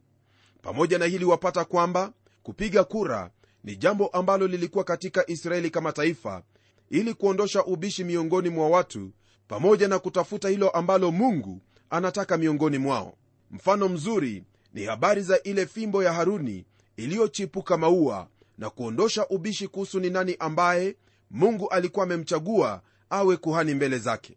pamoja 0.62 0.98
na 0.98 1.04
hili 1.04 1.24
wapata 1.24 1.64
kwamba 1.64 2.12
kupiga 2.42 2.84
kura 2.84 3.30
ni 3.64 3.76
jambo 3.76 4.06
ambalo 4.06 4.46
lilikuwa 4.46 4.84
katika 4.84 5.30
israeli 5.30 5.70
kama 5.70 5.92
taifa 5.92 6.42
ili 6.90 7.14
kuondosha 7.14 7.64
ubishi 7.64 8.04
miongoni 8.04 8.48
mwa 8.48 8.68
watu 8.68 9.10
pamoja 9.48 9.88
na 9.88 9.98
kutafuta 9.98 10.48
hilo 10.48 10.70
ambalo 10.70 11.10
mungu 11.10 11.62
anataka 11.90 12.36
miongoni 12.38 12.78
mwao 12.78 13.14
mfano 13.50 13.88
mzuri 13.88 14.44
ni 14.74 14.84
habari 14.84 15.22
za 15.22 15.42
ile 15.42 15.66
fimbo 15.66 16.02
ya 16.02 16.12
haruni 16.12 16.64
iliyochipuka 16.96 17.76
maua 17.76 18.28
na 18.58 18.70
kuondosha 18.70 19.26
ubishi 19.28 19.68
kuhusu 19.68 20.00
ni 20.00 20.10
nani 20.10 20.36
ambaye 20.38 20.96
mungu 21.30 21.68
alikuwa 21.68 22.04
amemchagua 22.04 22.82
awe 23.10 23.36
kuhani 23.36 23.74
mbele 23.74 23.98
zake. 23.98 24.36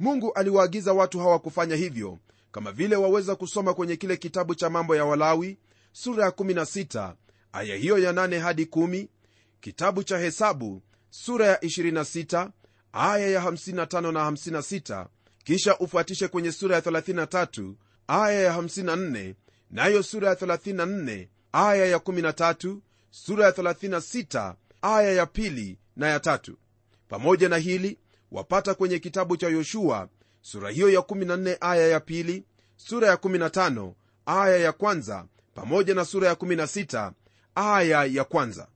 Mungu 0.00 0.32
aliwaagiza 0.32 0.92
watu 0.92 1.18
hawa 1.18 1.38
kufanya 1.38 1.76
hivyo 1.76 2.18
kama 2.52 2.72
vile 2.72 2.96
waweza 2.96 3.36
kusoma 3.36 3.74
kwenye 3.74 3.96
kile 3.96 4.16
kitabu 4.16 4.54
cha 4.54 4.70
mambo 4.70 4.96
ya 4.96 5.04
walawi 5.04 5.58
sura 5.92 6.24
ya 6.24 6.30
16 6.30 7.14
aya 7.52 7.76
hiyo 7.76 7.98
ya 7.98 8.12
8 8.12 8.38
hadi 8.38 8.64
1 8.64 9.06
kitabu 9.60 10.02
cha 10.04 10.18
hesabu 10.18 10.82
sura 11.10 11.46
ya 11.46 11.56
26 11.56 12.50
aya 12.92 13.28
ya 13.28 13.40
55 13.40 14.12
na 14.12 14.30
56 14.30 15.06
kisha 15.44 15.78
ufuatishe 15.78 16.28
kwenye 16.28 16.52
sura 16.52 16.74
ya 16.76 16.80
33 16.82 17.72
aya 18.06 18.40
ya 18.40 18.56
54 18.58 19.34
nayo 19.70 20.02
sura 20.02 20.28
ya 20.28 20.34
34 20.34 21.28
aya 21.52 21.86
ya 21.86 21.96
13 21.98 22.76
sura 23.10 23.44
ya 23.44 23.50
36 23.50 24.54
aya 24.82 25.12
ya 25.12 25.26
pili 25.26 25.78
na 25.96 26.08
ya 26.08 26.20
tatu. 26.20 26.56
Pamoja 27.08 27.48
na 27.48 27.56
hili 27.56 27.98
wapata 28.32 28.74
kwenye 28.74 28.98
kitabu 28.98 29.36
cha 29.36 29.48
yoshua 29.48 30.08
sura 30.40 30.70
hiyo 30.70 30.90
ya 30.90 31.00
14 31.00 31.56
aya 31.60 31.88
ya 31.88 32.00
pili 32.00 32.44
sura 32.76 33.08
ya 33.08 33.14
15 33.14 33.92
aya 34.26 34.56
ya 34.56 34.72
kwanza 34.72 35.26
pamoja 35.54 35.94
na 35.94 36.04
sura 36.04 36.28
ya 36.28 36.34
16 36.34 37.12
aya 37.54 38.04
ya 38.04 38.24
kwanza. 38.24 38.68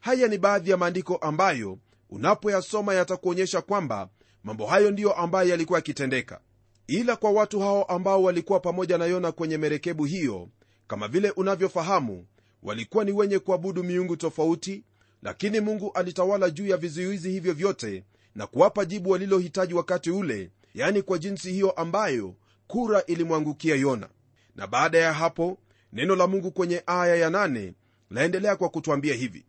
Haya 0.00 0.28
ni 0.28 0.38
baadhi 0.38 0.70
ya 0.70 0.76
maandiko 0.76 1.16
ambayo 1.16 1.78
unapoyasoma 2.10 2.94
yatakuonyesha 2.94 3.62
kwamba 3.62 4.08
mambo 4.44 4.66
hayo 4.66 4.90
ndiyo 4.90 5.12
ambayo 5.12 5.48
yalikuwa 5.50 5.78
yakitendeka 5.78 6.40
ila 6.86 7.16
kwa 7.16 7.30
watu 7.30 7.60
hao 7.60 7.84
ambao 7.84 8.22
walikuwa 8.22 8.60
pamoja 8.60 8.98
na 8.98 9.06
yona 9.06 9.32
kwenye 9.32 9.58
merekebu 9.58 10.04
hiyo 10.04 10.48
kama 10.86 11.08
vile 11.08 11.30
unavyofahamu 11.30 12.26
walikuwa 12.62 13.04
ni 13.04 13.12
wenye 13.12 13.38
kuabudu 13.38 13.84
miungu 13.84 14.16
tofauti 14.16 14.84
lakini 15.22 15.60
mungu 15.60 15.92
alitawala 15.94 16.50
juu 16.50 16.66
ya 16.66 16.76
vizuizi 16.76 17.30
hivyo 17.30 17.52
vyote 17.54 18.04
na 18.34 18.46
kuwapa 18.46 18.84
jibu 18.84 19.10
walilohitaji 19.10 19.74
wakati 19.74 20.10
ule 20.10 20.50
yani 20.74 21.02
kwa 21.02 21.18
jinsi 21.18 21.52
hiyo 21.52 21.70
ambayo 21.70 22.34
kura 22.66 23.06
ilimwangukia 23.06 23.74
yona. 23.74 24.08
Na 24.56 24.66
baada 24.66 24.98
ya 24.98 25.12
hapo 25.12 25.58
neno 25.92 26.16
la 26.16 26.26
mungu 26.26 26.50
kwenye 26.52 26.82
aya 26.86 27.16
ya 27.16 27.30
8 27.30 27.72
laendelea 28.10 28.56
kwa 28.56 28.68
kutwambia 28.68 29.14
hivi. 29.14 29.44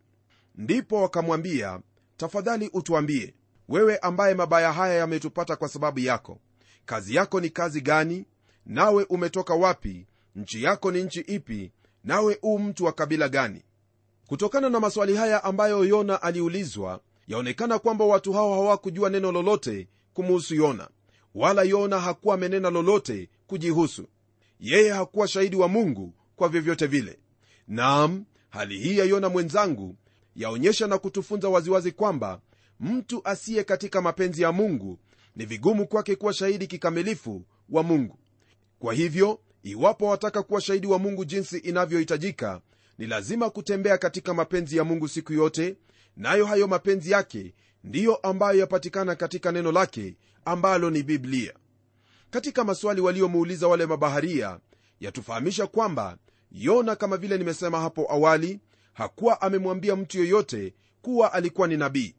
Ndipo 0.54 1.02
wakamwambia 1.02 1.80
tafadhali 2.16 2.70
utwambie 2.72 3.34
wewe 3.68 3.98
ambaye 3.98 4.34
mabaya 4.34 4.72
haya 4.72 4.94
yametupata 4.94 5.56
kwa 5.56 5.68
sababu 5.68 5.98
yako 6.00 6.38
kazi 6.86 7.14
yako 7.14 7.40
ni 7.40 7.50
kazi 7.50 7.80
gani? 7.80 8.24
Nawe 8.66 9.04
umetoka 9.04 9.54
wapi? 9.54 10.06
Nchi 10.36 10.62
yako 10.62 10.90
ni 10.90 11.02
nchi 11.02 11.20
ipi? 11.20 11.72
Nawe 12.04 12.38
u 12.42 12.58
mtu 12.58 12.84
wa 12.84 12.92
kabila 12.92 13.28
gani? 13.28 13.62
Kutokana 14.26 14.68
na 14.70 14.80
maswali 14.80 15.16
haya 15.16 15.44
ambayo 15.44 15.84
yona 15.84 16.22
aliulizwa 16.22 17.00
yaonekana 17.28 17.78
kwamba 17.78 18.04
watu 18.04 18.32
hao 18.32 18.52
hawakujua 18.54 19.10
neno 19.10 19.32
lolote 19.32 19.88
kumuhusu 20.14 20.54
yona 20.54 20.88
wala 21.34 21.62
yona 21.62 22.00
hakuwa 22.00 22.34
amenena 22.34 22.70
lolote 22.70 23.28
kujihusu. 23.46 24.06
Yeye 24.60 24.90
hakuwa 24.92 25.28
shahidi 25.28 25.56
wa 25.56 25.68
mungu 25.68 26.14
kwa 26.36 26.48
vyovyote 26.48 26.86
vile. 26.86 27.18
Naam 27.68 28.24
hali 28.50 28.78
hii 28.78 28.98
ya 28.98 29.04
yona 29.04 29.28
mwenzangu 29.28 29.96
yaonyesha 30.36 30.86
na 30.86 30.98
kutufunza 30.98 31.48
waziwazi 31.48 31.92
kwamba 31.92 32.40
mtu 32.80 33.20
asiye 33.24 33.64
katika 33.64 34.02
mapenzi 34.02 34.42
ya 34.42 34.52
mungu 34.52 34.98
ni 35.36 35.46
vigumu 35.46 35.86
kwake 35.86 36.16
kuwa 36.16 36.32
shahidi 36.32 36.66
kikamilifu 36.66 37.42
wa 37.70 37.82
mungu. 37.82 38.18
Kwa 38.78 38.94
hivyo 38.94 39.40
iwapo 39.62 40.06
wataka 40.06 40.42
kuwa 40.42 40.60
shahidi 40.60 40.86
wa 40.86 40.98
mungu 40.98 41.24
jinsi 41.24 41.58
inavyohitajika 41.58 42.60
ni 42.98 43.06
lazima 43.06 43.50
kutembea 43.50 43.98
katika 43.98 44.34
mapenzi 44.34 44.76
ya 44.76 44.84
mungu 44.84 45.08
siku 45.08 45.32
yote 45.32 45.76
nayo 46.16 46.46
hayo 46.46 46.68
mapenzi 46.68 47.10
yake 47.10 47.54
ndiyo 47.84 48.16
ambayo 48.16 48.58
yapatikana 48.60 49.14
katika 49.14 49.52
neno 49.52 49.72
lake 49.72 50.16
ambalo 50.44 50.90
ni 50.90 51.02
biblia. 51.02 51.52
Katika 52.30 52.64
maswali 52.64 53.00
waliomuuliza 53.00 53.68
wale 53.68 53.86
mabaharia 53.86 54.60
yatufahamisha 55.00 55.66
kwamba 55.66 56.18
yona 56.50 56.96
kama 56.96 57.16
vile 57.16 57.38
nimesema 57.38 57.80
hapo 57.80 58.06
awali 58.12 58.60
hakuwa 58.92 59.40
amemwambia 59.40 59.96
mtu 59.96 60.18
yoyote 60.18 60.74
kuwa 61.02 61.32
alikuwa 61.32 61.68
ni 61.68 61.76
nabii. 61.76 62.14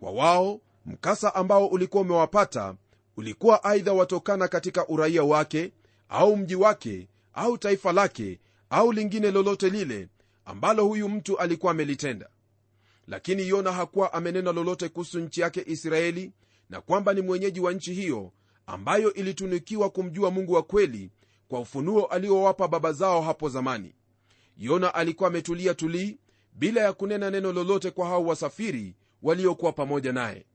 Kwa 0.00 0.10
wao 0.12 0.60
mkasa 0.86 1.34
ambao 1.34 1.66
ulikuwa 1.66 2.02
umewapata 2.02 2.74
ulikuwa 3.16 3.64
aidha 3.64 3.92
watokana 3.92 4.48
katika 4.48 4.88
uraia 4.88 5.22
wake 5.24 5.72
au 6.08 6.36
mji 6.36 6.54
wake 6.54 7.08
au 7.32 7.58
taifa 7.58 7.92
lake 7.92 8.40
au 8.70 8.92
lingine 8.92 9.30
lolote 9.30 9.70
lile 9.70 10.08
ambalo 10.44 10.84
huyu 10.84 11.08
mtu 11.08 11.38
alikuwa 11.38 11.72
amelitenda. 11.72 12.28
Lakini 13.06 13.48
yona 13.48 13.72
hakuwa 13.72 14.12
amenena 14.12 14.52
lolote 14.52 14.88
kuhusu 14.88 15.20
nchi 15.20 15.40
yake 15.40 15.62
israeli 15.66 16.32
na 16.70 16.80
kwamba 16.80 17.12
ni 17.14 17.20
mwenyeji 17.20 17.60
wa 17.60 17.72
nchi 17.72 17.94
hiyo 17.94 18.32
ambayo 18.66 19.14
ilitunukiwa 19.14 19.90
kumjua 19.90 20.30
mungu 20.30 20.52
wa 20.52 20.62
kweli 20.62 21.10
kwa 21.48 21.60
ufunuo 21.60 22.04
aliowapa 22.06 22.68
baba 22.68 22.92
zao 22.92 23.22
hapo 23.22 23.48
zamani. 23.48 23.94
Yona 24.56 24.94
alikuwa 24.94 25.28
ametulia 25.28 25.74
tulii 25.74 26.18
bila 26.52 26.80
ya 26.80 26.92
kunena 26.92 27.30
neno 27.30 27.52
lolote 27.52 27.90
kwa 27.90 28.06
hao 28.08 28.24
wasafiri 28.26 28.94
waliokuwa 29.22 29.72
pamoja 29.72 30.12
naye 30.12 30.46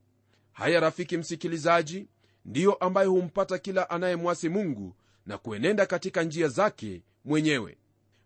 haya 0.52 0.80
rafiki 0.80 1.16
msikilizaji 1.16 2.08
ndiyo 2.44 2.74
ambayo 2.74 3.10
humpata 3.10 3.58
kila 3.58 3.90
anayemwasi 3.90 4.48
mungu 4.48 4.96
na 5.26 5.38
kuenenda 5.38 5.86
katika 5.86 6.22
njia 6.22 6.48
zake 6.48 7.02
mwenyewe. 7.24 7.78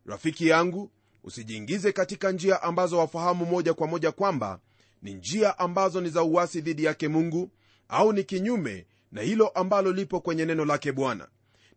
Rafiki 0.07 0.49
yangu 0.49 0.91
usijiingize 1.25 1.93
katika 1.93 2.33
njia 2.33 2.62
ambazo 2.62 2.99
wafahamu 2.99 3.47
moja 3.47 3.75
kwa 3.75 3.87
moja 3.87 4.12
kwamba 4.12 4.61
ni 5.02 5.14
njia 5.14 5.59
ambazo 5.59 6.00
ni 6.00 6.09
za 6.09 6.23
uwasi 6.23 6.61
dhidi 6.61 6.85
yake 6.85 7.09
mungu 7.09 7.50
au 7.88 8.12
ni 8.12 8.25
kinyume 8.25 8.87
na 9.12 9.23
hilo 9.23 9.49
ambalo 9.49 9.93
lipo 9.93 10.21
kwenye 10.21 10.45
neno 10.45 10.64
lake 10.64 10.93
bwana. 10.93 11.29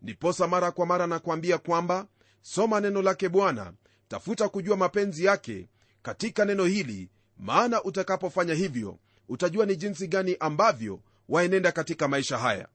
Ndiposa 0.02 0.46
mara 0.46 0.70
kwa 0.72 0.86
mara 0.86 1.06
nakwambia 1.06 1.58
kwamba 1.58 2.06
soma 2.42 2.80
neno 2.80 3.02
lake 3.02 3.28
bwana 3.28 3.72
tafuta 4.08 4.48
kujua 4.48 4.76
mapenzi 4.76 5.24
yake 5.24 5.68
katika 6.02 6.44
neno 6.44 6.64
hili 6.64 7.10
maana 7.38 7.82
utakapofanya 7.84 8.54
hivyo 8.54 8.98
utajua 9.28 9.66
ni 9.66 9.76
jinsi 9.76 10.08
gani 10.08 10.36
ambavyo 10.40 11.00
waenenda 11.28 11.72
katika 11.72 12.08
maisha 12.08 12.38
haya. 12.38 12.68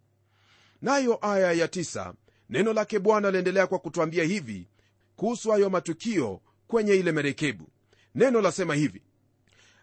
Nayo 0.81 1.17
aya 1.21 1.51
ya 1.51 1.67
tisa, 1.67 2.13
neno 2.49 2.73
lake 2.73 2.99
bwana 2.99 3.31
laendelea 3.31 3.67
kwa 3.67 3.79
kutwambia 3.79 4.23
hivi 4.23 4.67
kuhusu 5.15 5.51
hayo 5.51 5.69
matukio 5.69 6.41
kwenye 6.67 6.93
ile 6.93 7.11
merekebu 7.11 7.67
neno 8.15 8.41
lasema 8.41 8.75
hivi 8.75 9.01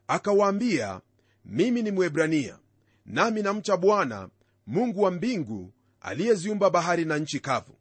akawaambia 0.09 1.01
mimi 1.45 1.83
ni 1.83 1.91
mwebrania 1.91 2.59
nami 3.07 3.43
namcha 3.43 3.77
bwana 3.77 4.29
mungu 4.67 5.03
wa 5.03 5.11
mbingu 5.11 5.73
aliyeziumba 6.01 6.71
bahari 6.71 7.05
na 7.05 7.19
nchi 7.19 7.41
kavu. 7.41 7.75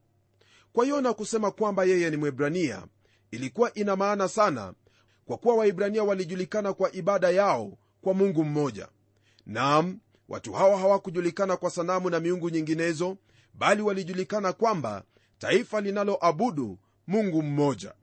Kwa 0.73 0.85
hiyo 0.85 1.01
na 1.01 1.13
kusema 1.13 1.51
kwamba 1.51 1.83
yeye 1.85 2.09
ni 2.09 2.17
mwebrania 2.17 2.87
ilikuwa 3.31 3.73
ina 3.73 3.95
maana 3.95 4.27
sana 4.27 4.73
kwa 5.25 5.37
kuwa 5.37 5.55
waibrania 5.55 6.03
walijulikana 6.03 6.73
kwa 6.73 6.91
ibada 6.95 7.29
yao 7.29 7.77
kwa 8.01 8.13
mungu 8.13 8.43
mmoja. 8.43 8.87
Nam 9.45 9.99
watu 10.29 10.53
hawa 10.53 10.77
hawakujulikana 10.77 11.57
kwa 11.57 11.69
sanamu 11.69 12.09
na 12.09 12.19
miungu 12.19 12.49
nyinginezo 12.49 13.17
bali 13.53 13.81
walijulikana 13.81 14.53
kwamba 14.53 15.03
taifa 15.39 15.81
linaloabudu 15.81 16.77
mungu 17.07 17.43
mmoja. 17.43 17.93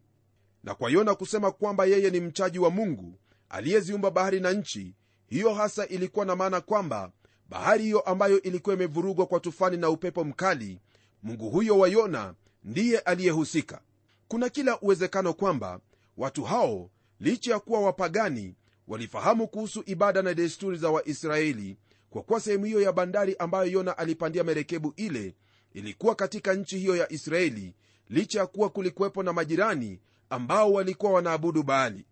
Na 0.65 0.75
kwa 0.75 0.91
yona 0.91 1.15
kusema 1.15 1.51
kwamba 1.51 1.85
yeye 1.85 2.11
ni 2.11 2.21
mchaji 2.21 2.59
wa 2.59 2.71
mungu 2.71 3.19
aliyeziumba 3.49 4.11
bahari 4.11 4.41
na 4.41 4.53
nchi 4.53 4.95
hiyo 5.27 5.55
hasa 5.55 5.87
ilikuwa 5.87 6.27
na 6.27 6.37
maana 6.37 6.61
kwamba 6.61 7.11
bahari 7.49 7.85
hiyo 7.85 8.01
ambayo 8.01 8.43
ilikuwa 8.43 8.75
imevurugwa 8.77 9.27
kwa 9.27 9.41
tufani 9.41 9.77
na 9.77 9.91
upepo 9.91 10.25
mkali 10.25 10.81
mungu 11.23 11.51
huyo 11.51 11.79
wa 11.79 11.89
yona 11.89 12.35
ndiye 12.65 12.99
aliyehusika. 12.99 13.81
Kuna 14.29 14.49
kila 14.49 14.81
uwezekano 14.81 15.33
kwamba 15.35 15.81
watu 16.17 16.45
hao 16.45 16.91
licha 17.21 17.53
ya 17.53 17.59
kuwa 17.61 17.81
wapagani 17.81 18.55
walifahamu 18.89 19.49
kuhusu 19.49 19.83
ibada 19.87 20.23
na 20.23 20.35
desturi 20.35 20.77
za 20.79 20.91
waisraeli 20.91 21.77
kwa 22.11 22.23
kuwa 22.23 22.41
sehemu 22.41 22.65
hiyo 22.65 22.81
ya 22.81 22.93
bandari 22.93 23.37
ambayo 23.39 23.71
yona 23.71 23.99
alipandia 23.99 24.45
merekebu 24.45 24.93
ile 24.97 25.35
ilikuwa 25.73 26.15
katika 26.15 26.55
nchi 26.55 26.79
hiyo 26.79 26.97
ya 26.97 27.13
israeli 27.13 27.75
licha 28.09 28.39
ya 28.39 28.47
kuwa 28.47 28.71
kulikuwepo 28.71 29.23
na 29.23 29.33
majirani 29.33 30.01
ambao 30.31 30.73
walikuwa 30.73 31.13
wanaabudu 31.13 31.63
baali. 31.63 32.05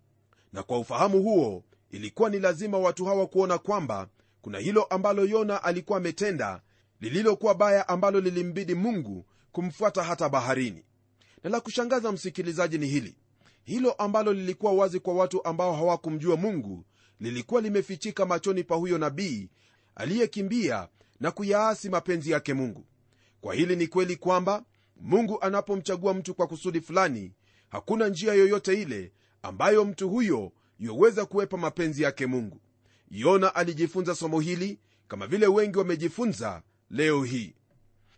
Na 0.52 0.62
kwa 0.62 0.78
ufahamu 0.78 1.22
huo 1.22 1.64
ilikuwa 1.90 2.30
ni 2.30 2.38
lazima 2.38 2.78
watu 2.78 3.04
hawa 3.04 3.26
kuona 3.26 3.58
kwamba 3.58 4.08
kuna 4.42 4.58
hilo 4.58 4.82
ambalo 4.84 5.24
yona 5.24 5.62
alikuwa 5.64 5.98
ametenda 5.98 6.60
lililokuwa 7.00 7.54
baya 7.54 7.88
ambalo 7.88 8.20
lilimbidi 8.20 8.74
mungu 8.74 9.26
kumfuata 9.52 10.02
hata 10.02 10.28
baharini. 10.28 10.84
Na 11.44 11.50
la 11.50 11.60
kushangaza 11.60 12.12
msikilizaji 12.12 12.78
ni 12.78 12.86
hili 12.86 13.16
hilo 13.64 13.92
ambalo 13.92 14.32
lilikuwa 14.32 14.72
wazi 14.72 15.00
kwa 15.00 15.14
watu 15.14 15.44
ambao 15.44 15.72
hawakumjua 15.76 16.36
mungu 16.36 16.84
lilikuwa 17.20 17.60
limefichika 17.60 18.26
machoni 18.26 18.64
pa 18.64 18.74
huyo 18.74 18.98
nabii 18.98 19.48
aliyekimbia 19.94 20.88
na 21.20 21.30
kuyaasi 21.30 21.88
mapenzi 21.88 22.30
yake 22.30 22.54
mungu. 22.54 22.84
Kwa 23.40 23.54
hili 23.54 23.76
ni 23.76 23.86
kweli 23.86 24.16
kwamba 24.16 24.64
mungu 24.96 25.40
anapomchagua 25.42 26.14
mtu 26.14 26.34
kwa 26.34 26.46
kusudi 26.46 26.80
fulani 26.80 27.32
hakuna 27.68 28.08
njia 28.08 28.34
yoyote 28.34 28.82
ile 28.82 29.12
ambayo 29.42 29.84
mtu 29.84 30.08
huyo 30.10 30.52
yoweza 30.78 31.26
kuwepa 31.26 31.56
mapenzi 31.56 32.02
yake 32.02 32.26
mungu. 32.26 32.60
Yona 33.10 33.54
alijifunza 33.54 34.14
somo 34.14 34.40
hili 34.40 34.78
kama 35.08 35.26
vile 35.26 35.46
wengi 35.46 35.78
wamejifunza 35.78 36.62
leo 36.90 37.24
hii. 37.24 37.54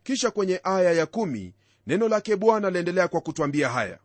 Kisha 0.03 0.31
kwenye 0.31 0.61
aya 0.65 0.93
ya 0.93 1.05
1 1.05 1.53
neno 1.87 2.09
lake 2.09 2.37
bwana 2.37 2.71
laendelea 2.71 3.09
kwa 3.09 3.21
kutwambia 3.21 3.69
haya 3.69 3.99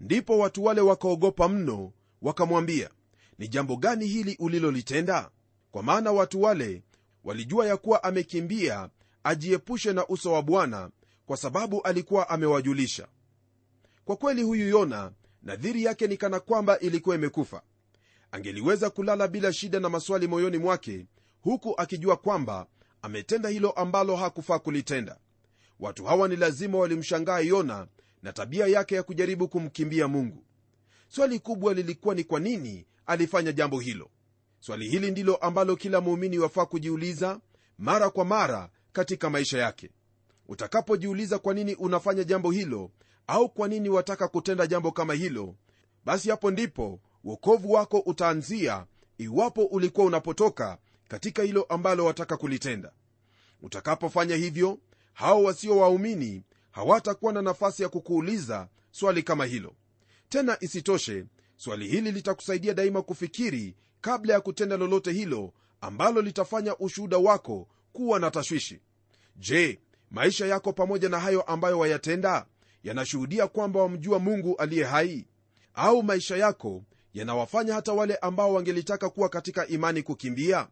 ndipo 0.00 0.38
watu 0.38 0.64
wale 0.64 0.80
wakaogopa 0.80 1.48
mno 1.48 1.92
wakamwambia 2.22 2.90
ni 3.38 3.48
jambo 3.48 3.76
gani 3.76 4.06
hili 4.06 4.36
ulilolitenda? 4.38 5.30
Kwa 5.70 5.82
maana 5.82 6.12
watu 6.12 6.42
wale 6.42 6.82
walijua 7.24 7.66
ya 7.66 7.76
kuwa 7.76 8.02
amekimbia 8.04 8.90
ajiepushe 9.24 9.92
na 9.92 10.06
uso 10.08 10.32
wa 10.32 10.42
bwana 10.42 10.90
kwa 11.26 11.36
sababu 11.36 11.82
alikuwa 11.82 12.28
amewajulisha. 12.28 13.08
Kwa 14.04 14.16
kweli 14.16 14.42
huyu 14.42 14.68
yona 14.68 15.12
nadhiri 15.42 15.84
yake 15.84 16.06
ni 16.06 16.16
kana 16.16 16.40
kwamba 16.40 16.78
ilikuwa 16.78 17.16
imekufa. 17.16 17.62
Angeliweza 18.32 18.90
kulala 18.90 19.28
bila 19.28 19.52
shida 19.52 19.80
na 19.80 19.88
maswali 19.88 20.26
moyoni 20.26 20.58
mwake 20.58 21.06
huku 21.40 21.74
akijua 21.76 22.16
kwamba 22.16 22.66
ametenda 23.02 23.48
hilo 23.48 23.70
ambalo 23.70 24.16
hakufaa 24.16 24.58
kulitenda. 24.58 25.18
Watu 25.80 26.04
hawa 26.04 26.28
ni 26.28 26.36
lazima 26.36 26.78
walimshangaa 26.78 27.38
yona 27.38 27.86
na 28.22 28.32
tabia 28.32 28.66
yake 28.66 28.94
ya 28.94 29.02
kujaribu 29.02 29.48
kumkimbia 29.48 30.08
mungu. 30.08 30.44
Swali 31.08 31.38
kubwa 31.38 31.74
lilikuwa 31.74 32.14
ni 32.14 32.24
kwa 32.24 32.40
nini 32.40 32.86
alifanya 33.06 33.52
jambo 33.52 33.80
hilo. 33.80 34.10
Swali 34.60 34.88
hili 34.88 35.10
ndilo 35.10 35.36
ambalo 35.36 35.76
kila 35.76 36.00
muumini 36.00 36.38
wafaa 36.38 36.66
kujiuliza 36.66 37.40
mara 37.78 38.10
kwa 38.10 38.24
mara 38.24 38.70
katika 38.92 39.30
maisha 39.30 39.58
yake. 39.58 39.90
Utakapojiuliza 40.48 41.38
kwa 41.38 41.54
nini 41.54 41.74
unafanya 41.74 42.24
jambo 42.24 42.50
hilo 42.50 42.90
au 43.26 43.48
kwa 43.48 43.68
nini 43.68 43.88
wataka 43.88 44.28
kutenda 44.28 44.66
jambo 44.66 44.92
kama 44.92 45.14
hilo 45.14 45.54
basi 46.04 46.30
hapo 46.30 46.50
ndipo 46.50 47.00
uokovu 47.24 47.72
wako 47.72 47.98
utaanzia 47.98 48.86
iwapo 49.18 49.64
ulikuwa 49.64 50.06
unapotoka 50.06 50.78
katika 51.08 51.42
hilo 51.42 51.62
ambalo 51.62 52.04
wataka 52.04 52.36
kulitenda. 52.36 52.92
Utakapofanya 53.62 54.36
hivyo 54.36 54.78
hao 55.12 55.42
wasio 55.42 55.76
waumini 55.78 56.42
hawatakuwa 56.76 57.32
na 57.32 57.42
nafasi 57.42 57.82
ya 57.82 57.88
kukuuliza 57.88 58.68
swali 58.90 59.22
kama 59.22 59.44
hilo. 59.44 59.74
Tena 60.28 60.56
isitoshe 60.60 61.24
swali 61.56 61.88
hili 61.88 62.12
litakusaidia 62.12 62.74
daima 62.74 63.02
kufikiri 63.02 63.76
kabla 64.00 64.32
ya 64.34 64.40
kutenda 64.40 64.76
lolote 64.76 65.12
hilo 65.12 65.52
ambalo 65.80 66.22
litafanya 66.22 66.76
ushuhuda 66.76 67.18
wako 67.18 67.68
kuwa 67.92 68.18
na 68.18 68.30
tashwishi. 68.30 68.80
Je 69.36 69.80
maisha 70.10 70.46
yako 70.46 70.72
pamoja 70.72 71.08
na 71.08 71.20
hayo 71.20 71.42
ambayo 71.42 71.78
wayatenda 71.78 72.46
yanashuhudia 72.82 73.46
kwamba 73.46 73.80
wamjua 73.82 74.18
mungu 74.18 74.56
aliye 74.56 74.84
hai? 74.84 75.26
Au 75.74 76.02
maisha 76.02 76.36
yako 76.36 76.82
yanawafanya 77.14 77.74
hata 77.74 77.92
wale 77.92 78.16
ambao 78.16 78.54
wangelitaka 78.54 79.10
kuwa 79.10 79.28
katika 79.28 79.66
imani 79.66 80.02
kukimbia? 80.02 80.68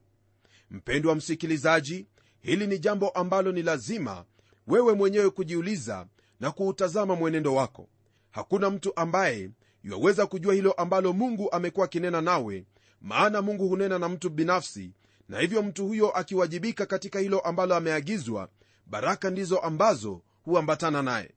Mpendwa 0.70 1.14
msikilizaji 1.14 2.06
hili 2.40 2.66
ni 2.66 2.78
jambo 2.78 3.08
ambalo 3.08 3.52
ni 3.52 3.62
lazima 3.62 4.24
wewe 4.66 4.94
mwenyewe 4.94 5.30
kujiuliza 5.30 6.06
na 6.40 6.50
kuutazama 6.50 7.16
mwenendo 7.16 7.54
wako. 7.54 7.88
Hakuna 8.30 8.70
mtu 8.70 8.92
ambaye 8.96 9.50
yuwaweza 9.82 10.26
kujua 10.26 10.54
hilo 10.54 10.72
ambalo 10.72 11.12
mungu 11.12 11.52
amekuwa 11.52 11.84
akinena 11.84 12.20
nawe 12.20 12.66
maana 13.00 13.42
mungu 13.42 13.68
hunena 13.68 13.98
na 13.98 14.08
mtu 14.08 14.30
binafsi 14.30 14.92
na 15.28 15.38
hivyo 15.40 15.62
mtu 15.62 15.86
huyo 15.86 16.10
akiwajibika 16.10 16.86
katika 16.86 17.18
hilo 17.18 17.40
ambalo 17.40 17.74
ameagizwa 17.74 18.48
baraka 18.86 19.30
ndizo 19.30 19.58
ambazo 19.58 20.22
huambatana 20.44 21.02
naye. 21.02 21.30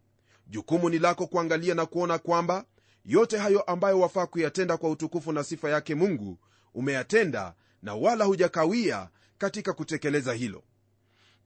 Jukumu 0.47 0.89
ni 0.89 0.99
lako 0.99 1.27
kuangalia 1.27 1.75
na 1.75 1.85
kuona 1.85 2.17
kwamba 2.17 2.65
yote 3.05 3.37
hayo 3.37 3.61
ambayo 3.61 3.99
wafaa 3.99 4.25
kuyatenda 4.25 4.77
kwa 4.77 4.89
utukufu 4.89 5.31
na 5.31 5.43
sifa 5.43 5.69
yake 5.69 5.95
mungu 5.95 6.37
umeyatenda 6.73 7.53
na 7.81 7.95
wala 7.95 8.25
hujakawia 8.25 9.09
katika 9.37 9.73
kutekeleza 9.73 10.33
hilo 10.33 10.63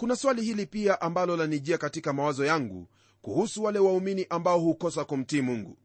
kuna 0.01 0.15
swali 0.15 0.41
hili 0.41 0.65
pia 0.65 1.01
ambalo 1.01 1.37
lanijia 1.37 1.77
katika 1.77 2.13
mawazo 2.13 2.45
yangu 2.45 2.87
kuhusu 3.21 3.63
wale 3.63 3.79
waumini 3.79 4.25
ambao 4.29 4.59
hukosa 4.59 5.05
kumtii 5.05 5.41
mungu. 5.41 5.77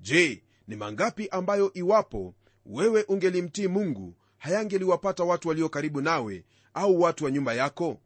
Je 0.00 0.42
ni 0.68 0.76
mangapi 0.76 1.28
ambayo 1.28 1.72
iwapo 1.74 2.34
wewe 2.66 3.02
ungelimtii 3.08 3.68
mungu 3.68 4.14
hayangeliwapata 4.38 5.24
watu 5.24 5.48
walio 5.48 5.68
karibu 5.68 6.00
nawe 6.00 6.44
au 6.74 7.00
watu 7.00 7.24
wa 7.24 7.30
nyumba 7.30 7.54
yako? 7.54 8.00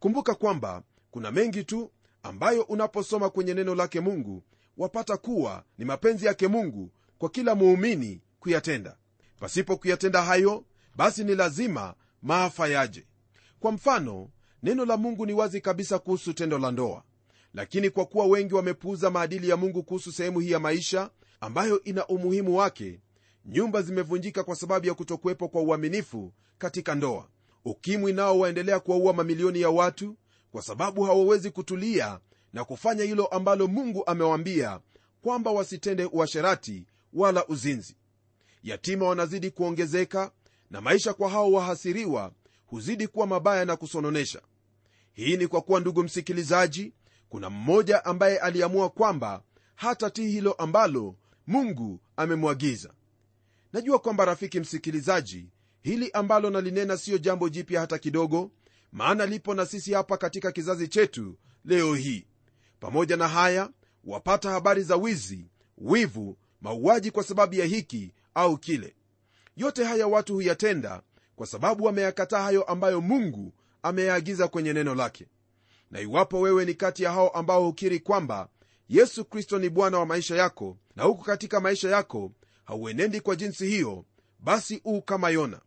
Kumbuka 0.00 0.34
kwamba 0.34 0.82
kuna 1.10 1.30
mengi 1.30 1.64
tu 1.64 1.90
ambayo 2.22 2.62
unaposoma 2.62 3.30
kwenye 3.30 3.54
neno 3.54 3.74
lake 3.74 4.00
mungu 4.00 4.42
wapata 4.76 5.16
kuwa 5.16 5.64
ni 5.78 5.84
mapenzi 5.84 6.26
yake 6.26 6.48
mungu 6.48 6.90
kwa 7.18 7.28
kila 7.30 7.54
muumini 7.54 8.20
kuyatenda. 8.40 8.96
Pasipo 9.40 9.76
kuyatenda 9.76 10.22
hayo 10.22 10.64
basi 10.96 11.24
ni 11.24 11.34
lazima 11.34 11.94
maafa 12.22 12.68
yaje. 12.68 13.06
Kwa 13.60 13.72
mfano 13.72 14.30
neno 14.62 14.84
la 14.84 14.96
mungu 14.96 15.26
ni 15.26 15.32
wazi 15.32 15.60
kabisa 15.60 15.98
kuhusu 15.98 16.32
tendo 16.32 16.58
la 16.58 16.70
ndoa. 16.70 17.02
Lakini 17.54 17.90
kwa 17.90 18.06
kuwa 18.06 18.26
wengi 18.26 18.54
wamepuuza 18.54 19.10
maadili 19.10 19.48
ya 19.48 19.56
mungu 19.56 19.82
kuhusu 19.82 20.12
sehemu 20.12 20.40
hii 20.40 20.50
ya 20.50 20.58
maisha 20.58 21.10
ambayo 21.40 21.84
ina 21.84 22.06
umuhimu 22.06 22.56
wake 22.56 23.00
nyumba 23.46 23.82
zimevunjika 23.82 24.44
kwa 24.44 24.56
sababu 24.56 24.86
ya 24.86 24.94
kutokuwepo 24.94 25.48
kwa 25.48 25.62
uaminifu 25.62 26.32
katika 26.58 26.94
ndoa. 26.94 27.28
Ukimwi 27.64 28.12
nao 28.12 28.38
waendelea 28.38 28.80
kuwaua 28.80 29.12
mamilioni 29.12 29.60
ya 29.60 29.70
watu 29.70 30.16
kwa 30.50 30.62
sababu 30.62 31.02
hawawezi 31.02 31.50
kutulia 31.50 32.20
na 32.52 32.64
kufanya 32.64 33.04
hilo 33.04 33.26
ambalo 33.26 33.66
mungu 33.66 34.02
amewaambia 34.06 34.80
kwamba 35.22 35.50
wasitende 35.50 36.04
uasherati 36.04 36.86
wala 37.12 37.46
uzinzi. 37.46 37.96
Yatima 38.62 39.06
wanazidi 39.08 39.50
kuongezeka 39.50 40.32
na 40.70 40.80
maisha 40.80 41.14
kwa 41.14 41.30
hao 41.30 41.52
wahasiriwa 41.52 42.32
huzidi 42.68 43.08
kuwa 43.08 43.26
mabaya 43.26 43.64
na 43.64 43.76
kusononesha. 43.76 44.42
Hii 45.12 45.36
ni 45.36 45.46
kwa 45.46 45.62
kuwa 45.62 45.80
ndugu 45.80 46.02
msikilizaji 46.02 46.92
kuna 47.28 47.50
mmoja 47.50 48.04
ambaye 48.04 48.38
aliamua 48.38 48.90
kwamba 48.90 49.42
hatatii 49.74 50.28
hilo 50.30 50.52
ambalo 50.52 51.16
mungu 51.46 52.00
amemwagiza. 52.16 52.92
Najua 53.72 53.98
kwamba 53.98 54.24
rafiki 54.24 54.60
msikilizaji 54.60 55.48
hili 55.80 56.10
ambalo 56.10 56.50
nalinena 56.50 56.96
siyo 56.96 57.18
jambo 57.18 57.48
jipya 57.48 57.80
hata 57.80 57.98
kidogo 57.98 58.50
maana 58.92 59.26
lipo 59.26 59.54
na 59.54 59.66
sisi 59.66 59.92
hapa 59.92 60.16
katika 60.16 60.52
kizazi 60.52 60.88
chetu 60.88 61.38
leo 61.64 61.94
hii. 61.94 62.26
Pamoja 62.80 63.16
na 63.16 63.28
haya 63.28 63.70
wapata 64.04 64.50
habari 64.50 64.82
za 64.82 64.96
wizi 64.96 65.46
wivu 65.78 66.36
mauaji 66.60 67.10
kwa 67.10 67.22
sababu 67.24 67.54
ya 67.54 67.64
hiki 67.66 68.12
au 68.34 68.58
kile. 68.58 68.94
Yote 69.56 69.84
haya 69.84 70.06
watu 70.06 70.34
huyatenda 70.34 71.02
kwa 71.38 71.46
sababu 71.46 71.84
wameyakataa 71.84 72.42
hayo 72.42 72.62
ambayo 72.62 73.00
mungu 73.00 73.52
ameyaagiza 73.82 74.48
kwenye 74.48 74.72
neno 74.72 74.94
lake. 74.94 75.26
Na 75.90 76.00
iwapo 76.00 76.40
wewe 76.40 76.64
ni 76.64 76.74
kati 76.74 77.02
ya 77.02 77.12
hao 77.12 77.28
ambao 77.28 77.64
hukiri 77.64 78.00
kwamba 78.00 78.48
yesu 78.88 79.24
kristo 79.24 79.58
ni 79.58 79.68
bwana 79.68 79.98
wa 79.98 80.06
maisha 80.06 80.36
yako 80.36 80.76
na 80.96 81.02
huku 81.02 81.24
katika 81.24 81.60
maisha 81.60 81.90
yako 81.90 82.32
hauenendi 82.64 83.20
kwa 83.20 83.36
jinsi 83.36 83.66
hiyo 83.66 84.04
basi 84.38 84.80
uu 84.84 85.02
kama 85.02 85.30
yona. 85.30 85.60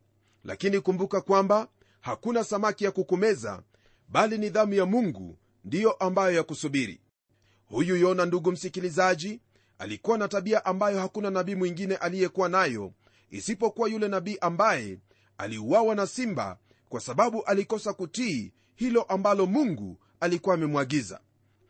Lakini 0.44 0.80
kumbuka 0.80 1.20
kwamba 1.20 1.68
hakuna 2.00 2.44
samaki 2.44 2.84
ya 2.84 2.90
kukumeza 2.90 3.62
bali 4.08 4.38
nidhamu 4.38 4.74
ya 4.74 4.86
mungu 4.86 5.38
ndiyo 5.64 5.92
ambayo 5.92 6.36
ya 6.36 6.42
kusubiri. 6.42 7.00
Huyu 7.66 7.96
yona 7.96 8.26
ndugu 8.26 8.52
msikilizaji 8.52 9.40
alikuwa 9.78 10.18
na 10.18 10.28
tabia 10.28 10.64
ambayo 10.64 11.00
hakuna 11.00 11.30
nabii 11.30 11.54
mwingine 11.54 11.96
aliyekuwa 11.96 12.48
nayo 12.48 12.92
isipokuwa 13.30 13.88
yule 13.88 14.08
nabii 14.08 14.36
ambaye 14.40 14.98
aliuawa 15.38 15.94
na 15.94 16.06
simba 16.06 16.58
kwa 16.88 17.00
sababu 17.00 17.42
alikosa 17.44 17.92
kutii 17.92 18.52
hilo 18.74 19.02
ambalo 19.02 19.46
mungu 19.46 19.98
alikuwa 20.20 20.54
amemwagiza. 20.54 21.20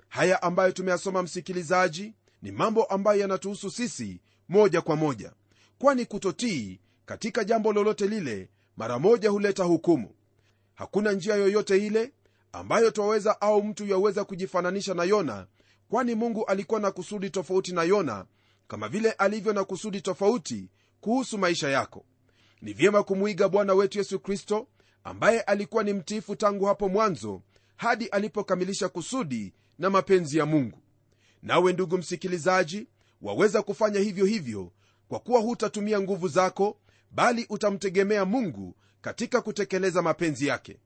Haya 0.09 0.43
ambayo 0.43 0.73
tumeyasoma 0.73 1.23
msikilizaji 1.23 2.15
ni 2.43 2.53
mambo 2.53 2.85
ambayo 2.85 3.21
yanatuhusu 3.21 3.71
sisi 3.71 4.21
moja 4.49 4.81
kwa 4.81 4.97
moja 4.97 5.33
kwani 5.79 6.07
kutotii 6.07 6.81
katika 7.07 7.45
jambo 7.45 7.73
lolote 7.73 8.07
lile 8.07 8.49
mara 8.77 8.99
moja 8.99 9.31
huleta 9.31 9.65
hukumu. 9.65 10.11
Hakuna 10.75 11.13
njia 11.13 11.35
yoyote 11.35 11.87
ile 11.87 12.13
ambayo 12.53 12.91
twaweza 12.91 13.41
au 13.41 13.63
mtu 13.63 13.87
yaweza 13.87 14.25
kujifananisha 14.25 14.95
na 14.95 15.05
yona 15.05 15.47
kwani 15.89 16.15
mungu 16.15 16.45
alikuwa 16.45 16.81
na 16.81 16.91
kusudi 16.91 17.31
tofauti 17.31 17.73
na 17.73 17.83
yona 17.83 18.27
kama 18.69 18.89
vile 18.89 19.13
alivyo 19.13 19.53
na 19.53 19.65
kusudi 19.65 20.01
tofauti 20.01 20.69
kuhusu 21.01 21.39
maisha 21.39 21.69
yako 21.69 22.05
ni 22.63 22.73
vyema 22.73 23.03
kumwiga 23.03 23.49
bwana 23.49 23.75
wetu 23.75 23.99
yesu 23.99 24.21
kristo 24.21 24.67
ambaye 25.05 25.41
alikuwa 25.41 25.85
ni 25.85 25.93
mtiifu 25.93 26.37
tangu 26.37 26.65
hapo 26.65 26.89
mwanzo 26.89 27.43
hadi 27.77 28.07
alipokamilisha 28.07 28.89
kusudi 28.89 29.53
na 29.79 29.91
mapenzi 29.91 30.39
ya 30.39 30.47
mungu. 30.47 30.79
Nawe 31.43 31.73
ndugu 31.73 31.99
msikilizaji 31.99 32.87
waweza 33.23 33.63
kufanya 33.63 34.01
hivyo 34.01 34.25
hivyo 34.25 34.73
kwa 35.09 35.21
kuwa 35.21 35.41
hutatumia 35.41 36.01
nguvu 36.01 36.29
zako 36.29 36.77
bali 37.11 37.47
utamtegemea 37.49 38.25
mungu 38.25 38.77
katika 39.01 39.41
kutekeleza 39.41 40.03
mapenzi 40.03 40.47
yake. 40.47 40.79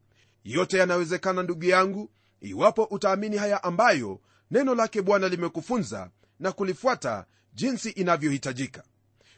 Yote 0.45 0.79
yanawezekana 0.79 1.43
ndugu 1.43 1.65
yangu 1.65 2.11
iwapo 2.41 2.85
utaamini 2.85 3.37
haya 3.37 3.63
ambayo 3.63 4.21
neno 4.51 4.75
lake 4.75 5.03
bwana 5.03 5.29
limekufunza 5.29 6.11
na 6.41 6.53
kulifuata 6.53 7.27
jinsi 7.55 7.91
inavyohitajika. 7.91 8.83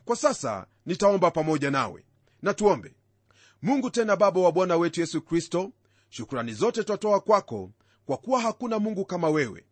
Kwa 0.04 0.16
sasa 0.16 0.66
nitaomba 0.86 1.30
pamoja 1.30 1.70
nawe 1.70 2.04
na 2.42 2.54
tuombe. 2.54 2.94
Mungu 3.62 3.90
tena 3.90 4.16
baba 4.16 4.40
wa 4.40 4.52
bwana 4.52 4.76
wetu 4.76 5.00
yesu 5.00 5.22
kristo 5.22 5.72
shukrani 6.08 6.52
zote 6.52 6.84
twatoa 6.84 7.20
kwako 7.20 7.70
kwa 8.06 8.16
kuwa 8.16 8.40
hakuna 8.40 8.78
mungu 8.78 9.04
kama 9.04 9.28
wewe. 9.28 9.64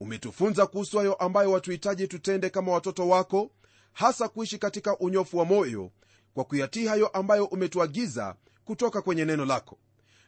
Umetufunza 0.00 0.66
kuhusu 0.66 0.98
hayo 0.98 1.14
ambayo 1.14 1.50
watuhitaji 1.52 2.08
tutende 2.08 2.50
kama 2.50 2.72
watoto 2.72 3.08
wako 3.08 3.50
hasa 3.92 4.28
kuishi 4.28 4.58
katika 4.58 4.98
unyofu 4.98 5.38
wa 5.38 5.44
moyo 5.44 5.90
kwa 6.34 6.44
kuyatii 6.44 6.86
hayo 6.86 7.06
ambayo 7.08 7.44
umetuagiza 7.44 8.36
kutoka 8.64 9.02
kwenye 9.02 9.24
neno 9.24 9.44
lako. 9.44 9.78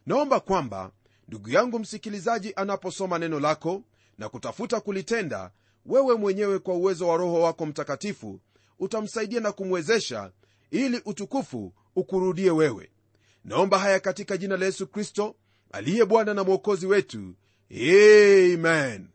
Naomba 0.07 0.41
kwamba 0.41 0.91
ndugu 1.29 1.51
yangu 1.51 1.79
msikilizaji 1.79 2.53
anaposoma 2.57 3.19
neno 3.19 3.41
lako 3.41 3.83
na 4.19 4.29
kutafuta 4.29 4.81
kulitenda 4.81 5.51
wewe 5.87 6.15
mwenyewe 6.15 6.59
kwa 6.59 6.75
uwezo 6.75 7.09
wa 7.09 7.17
roho 7.17 7.41
wako 7.43 7.67
mtakatifu 7.67 8.41
utamsaidia 8.79 9.41
na 9.41 9.53
kumwezesha 9.53 10.31
ili 10.71 11.03
utukufu 11.05 11.73
ukurudie 11.97 12.51
wewe. 12.51 12.91
Naomba 13.45 13.79
haya 13.79 14.01
katika 14.01 14.37
jina 14.37 14.57
la 14.57 14.65
yesu 14.67 14.87
kristo 14.87 15.37
aliye 15.73 16.05
bwana 16.05 16.35
na 16.35 16.45
mwokozi 16.45 16.87
wetu. 16.87 17.35
Amen. 17.71 19.09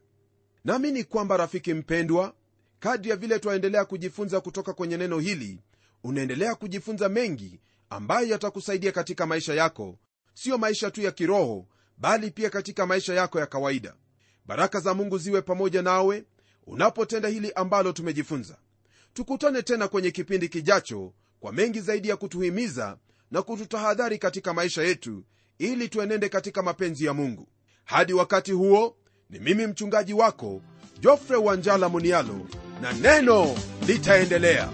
Naamini 0.63 1.03
kwamba 1.03 1.37
rafiki 1.37 1.73
mpendwa 1.73 2.33
kadri 2.79 3.09
ya 3.09 3.15
vile 3.15 3.39
twaendelea 3.39 3.85
kujifunza 3.85 4.41
kutoka 4.41 4.73
kwenye 4.73 4.97
neno 4.97 5.19
hili 5.19 5.59
unaendelea 6.03 6.55
kujifunza 6.55 7.09
mengi 7.09 7.59
ambayo 7.89 8.27
yatakusaidia 8.27 8.91
katika 8.91 9.25
maisha 9.25 9.53
yako. 9.53 9.97
Siyo 10.33 10.57
maisha 10.57 10.91
tu 10.91 11.01
ya 11.01 11.11
kiroho 11.11 11.67
bali 11.97 12.31
pia 12.31 12.49
katika 12.49 12.85
maisha 12.85 13.13
yako 13.13 13.39
ya 13.39 13.45
kawaida. 13.45 13.93
Baraka 14.45 14.79
za 14.79 14.93
mungu 14.93 15.17
ziwe 15.17 15.41
pamoja 15.41 15.81
nawe 15.81 16.23
unapotenda 16.67 17.27
hili 17.29 17.51
ambalo 17.53 17.91
tumejifunza. 17.91 18.57
Tukutane 19.13 19.61
tena 19.61 19.87
kwenye 19.87 20.11
kipindi 20.11 20.49
kijacho 20.49 21.13
kwa 21.41 21.51
mengi 21.53 21.79
zaidi 21.79 22.09
ya 22.09 22.17
kutuhimiza 22.17 22.97
na 23.31 23.41
kututahadhari 23.41 24.17
katika 24.17 24.53
maisha 24.53 24.83
yetu 24.83 25.23
ili 25.59 25.89
tuenende 25.89 26.29
katika 26.29 26.61
mapenzi 26.63 27.05
ya 27.05 27.13
mungu. 27.13 27.47
Hadi 27.83 28.13
wakati 28.13 28.51
huo 28.51 28.95
ni 29.29 29.39
mimi 29.39 29.67
mchungaji 29.67 30.13
wako 30.13 30.61
jofre 30.99 31.37
wanjala 31.37 31.89
munialo 31.89 32.47
na 32.81 32.93
neno 32.93 33.55
litaendelea 33.87 34.69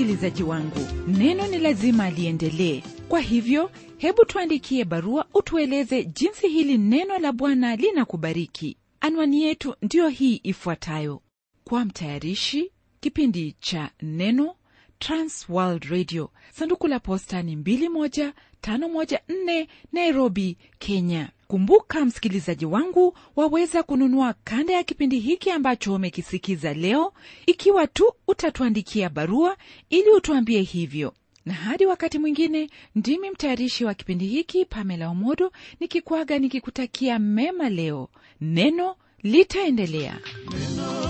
msikilizaji 0.00 0.42
wangu 0.42 0.78
neno 1.06 1.46
ni 1.46 1.58
lazima 1.58 2.10
liendelee. 2.10 2.82
Kwa 3.08 3.20
hivyo 3.20 3.70
hebu 3.96 4.24
tuandikie 4.24 4.84
barua 4.84 5.26
utueleze 5.34 6.04
jinsi 6.04 6.48
hili 6.48 6.78
neno 6.78 7.18
la 7.18 7.32
bwana 7.32 7.76
linakubariki. 7.76 8.76
Anwani 9.00 9.42
yetu 9.42 9.74
ndiyo 9.82 10.08
hii 10.08 10.40
ifuatayo. 10.42 11.22
Kwa 11.64 11.84
mtayarishi 11.84 12.70
kipindi 13.00 13.56
cha 13.60 13.90
neno 14.02 14.54
trans 15.00 15.46
radio. 15.90 16.30
Sanduku 16.52 16.86
la 16.88 17.00
posta 17.00 17.42
ni 17.42 17.56
21514 17.56 19.66
nairobi 19.92 20.56
kenya. 20.78 21.28
Kumbuka 21.48 22.04
msikilizaji 22.04 22.66
wangu 22.66 23.16
waweza 23.36 23.82
kununua 23.82 24.34
kanda 24.44 24.72
ya 24.74 24.82
kipindi 24.82 25.18
hiki 25.18 25.50
ambacho 25.50 25.94
umekisikiza 25.94 26.74
leo. 26.74 27.12
Ikiwa 27.46 27.86
tu 27.86 28.12
utatuandikia 28.28 29.08
barua 29.08 29.56
ili 29.90 30.10
utuambie 30.10 30.60
hivyo. 30.62 31.14
Na 31.44 31.54
hadi 31.54 31.86
wakati 31.86 32.18
mwingine 32.18 32.70
ndimi 32.94 33.30
mtayarishi 33.30 33.84
wa 33.84 33.94
kipindi 33.94 34.26
hiki 34.26 34.64
pamela 34.64 35.08
omodo 35.08 35.52
nikikwaga 35.80 36.38
nikikutakia 36.38 37.18
mema 37.18 37.68
leo. 37.68 38.08
Neno 38.40 38.96
litaendelea. 39.22 40.18
Tena 40.50 41.09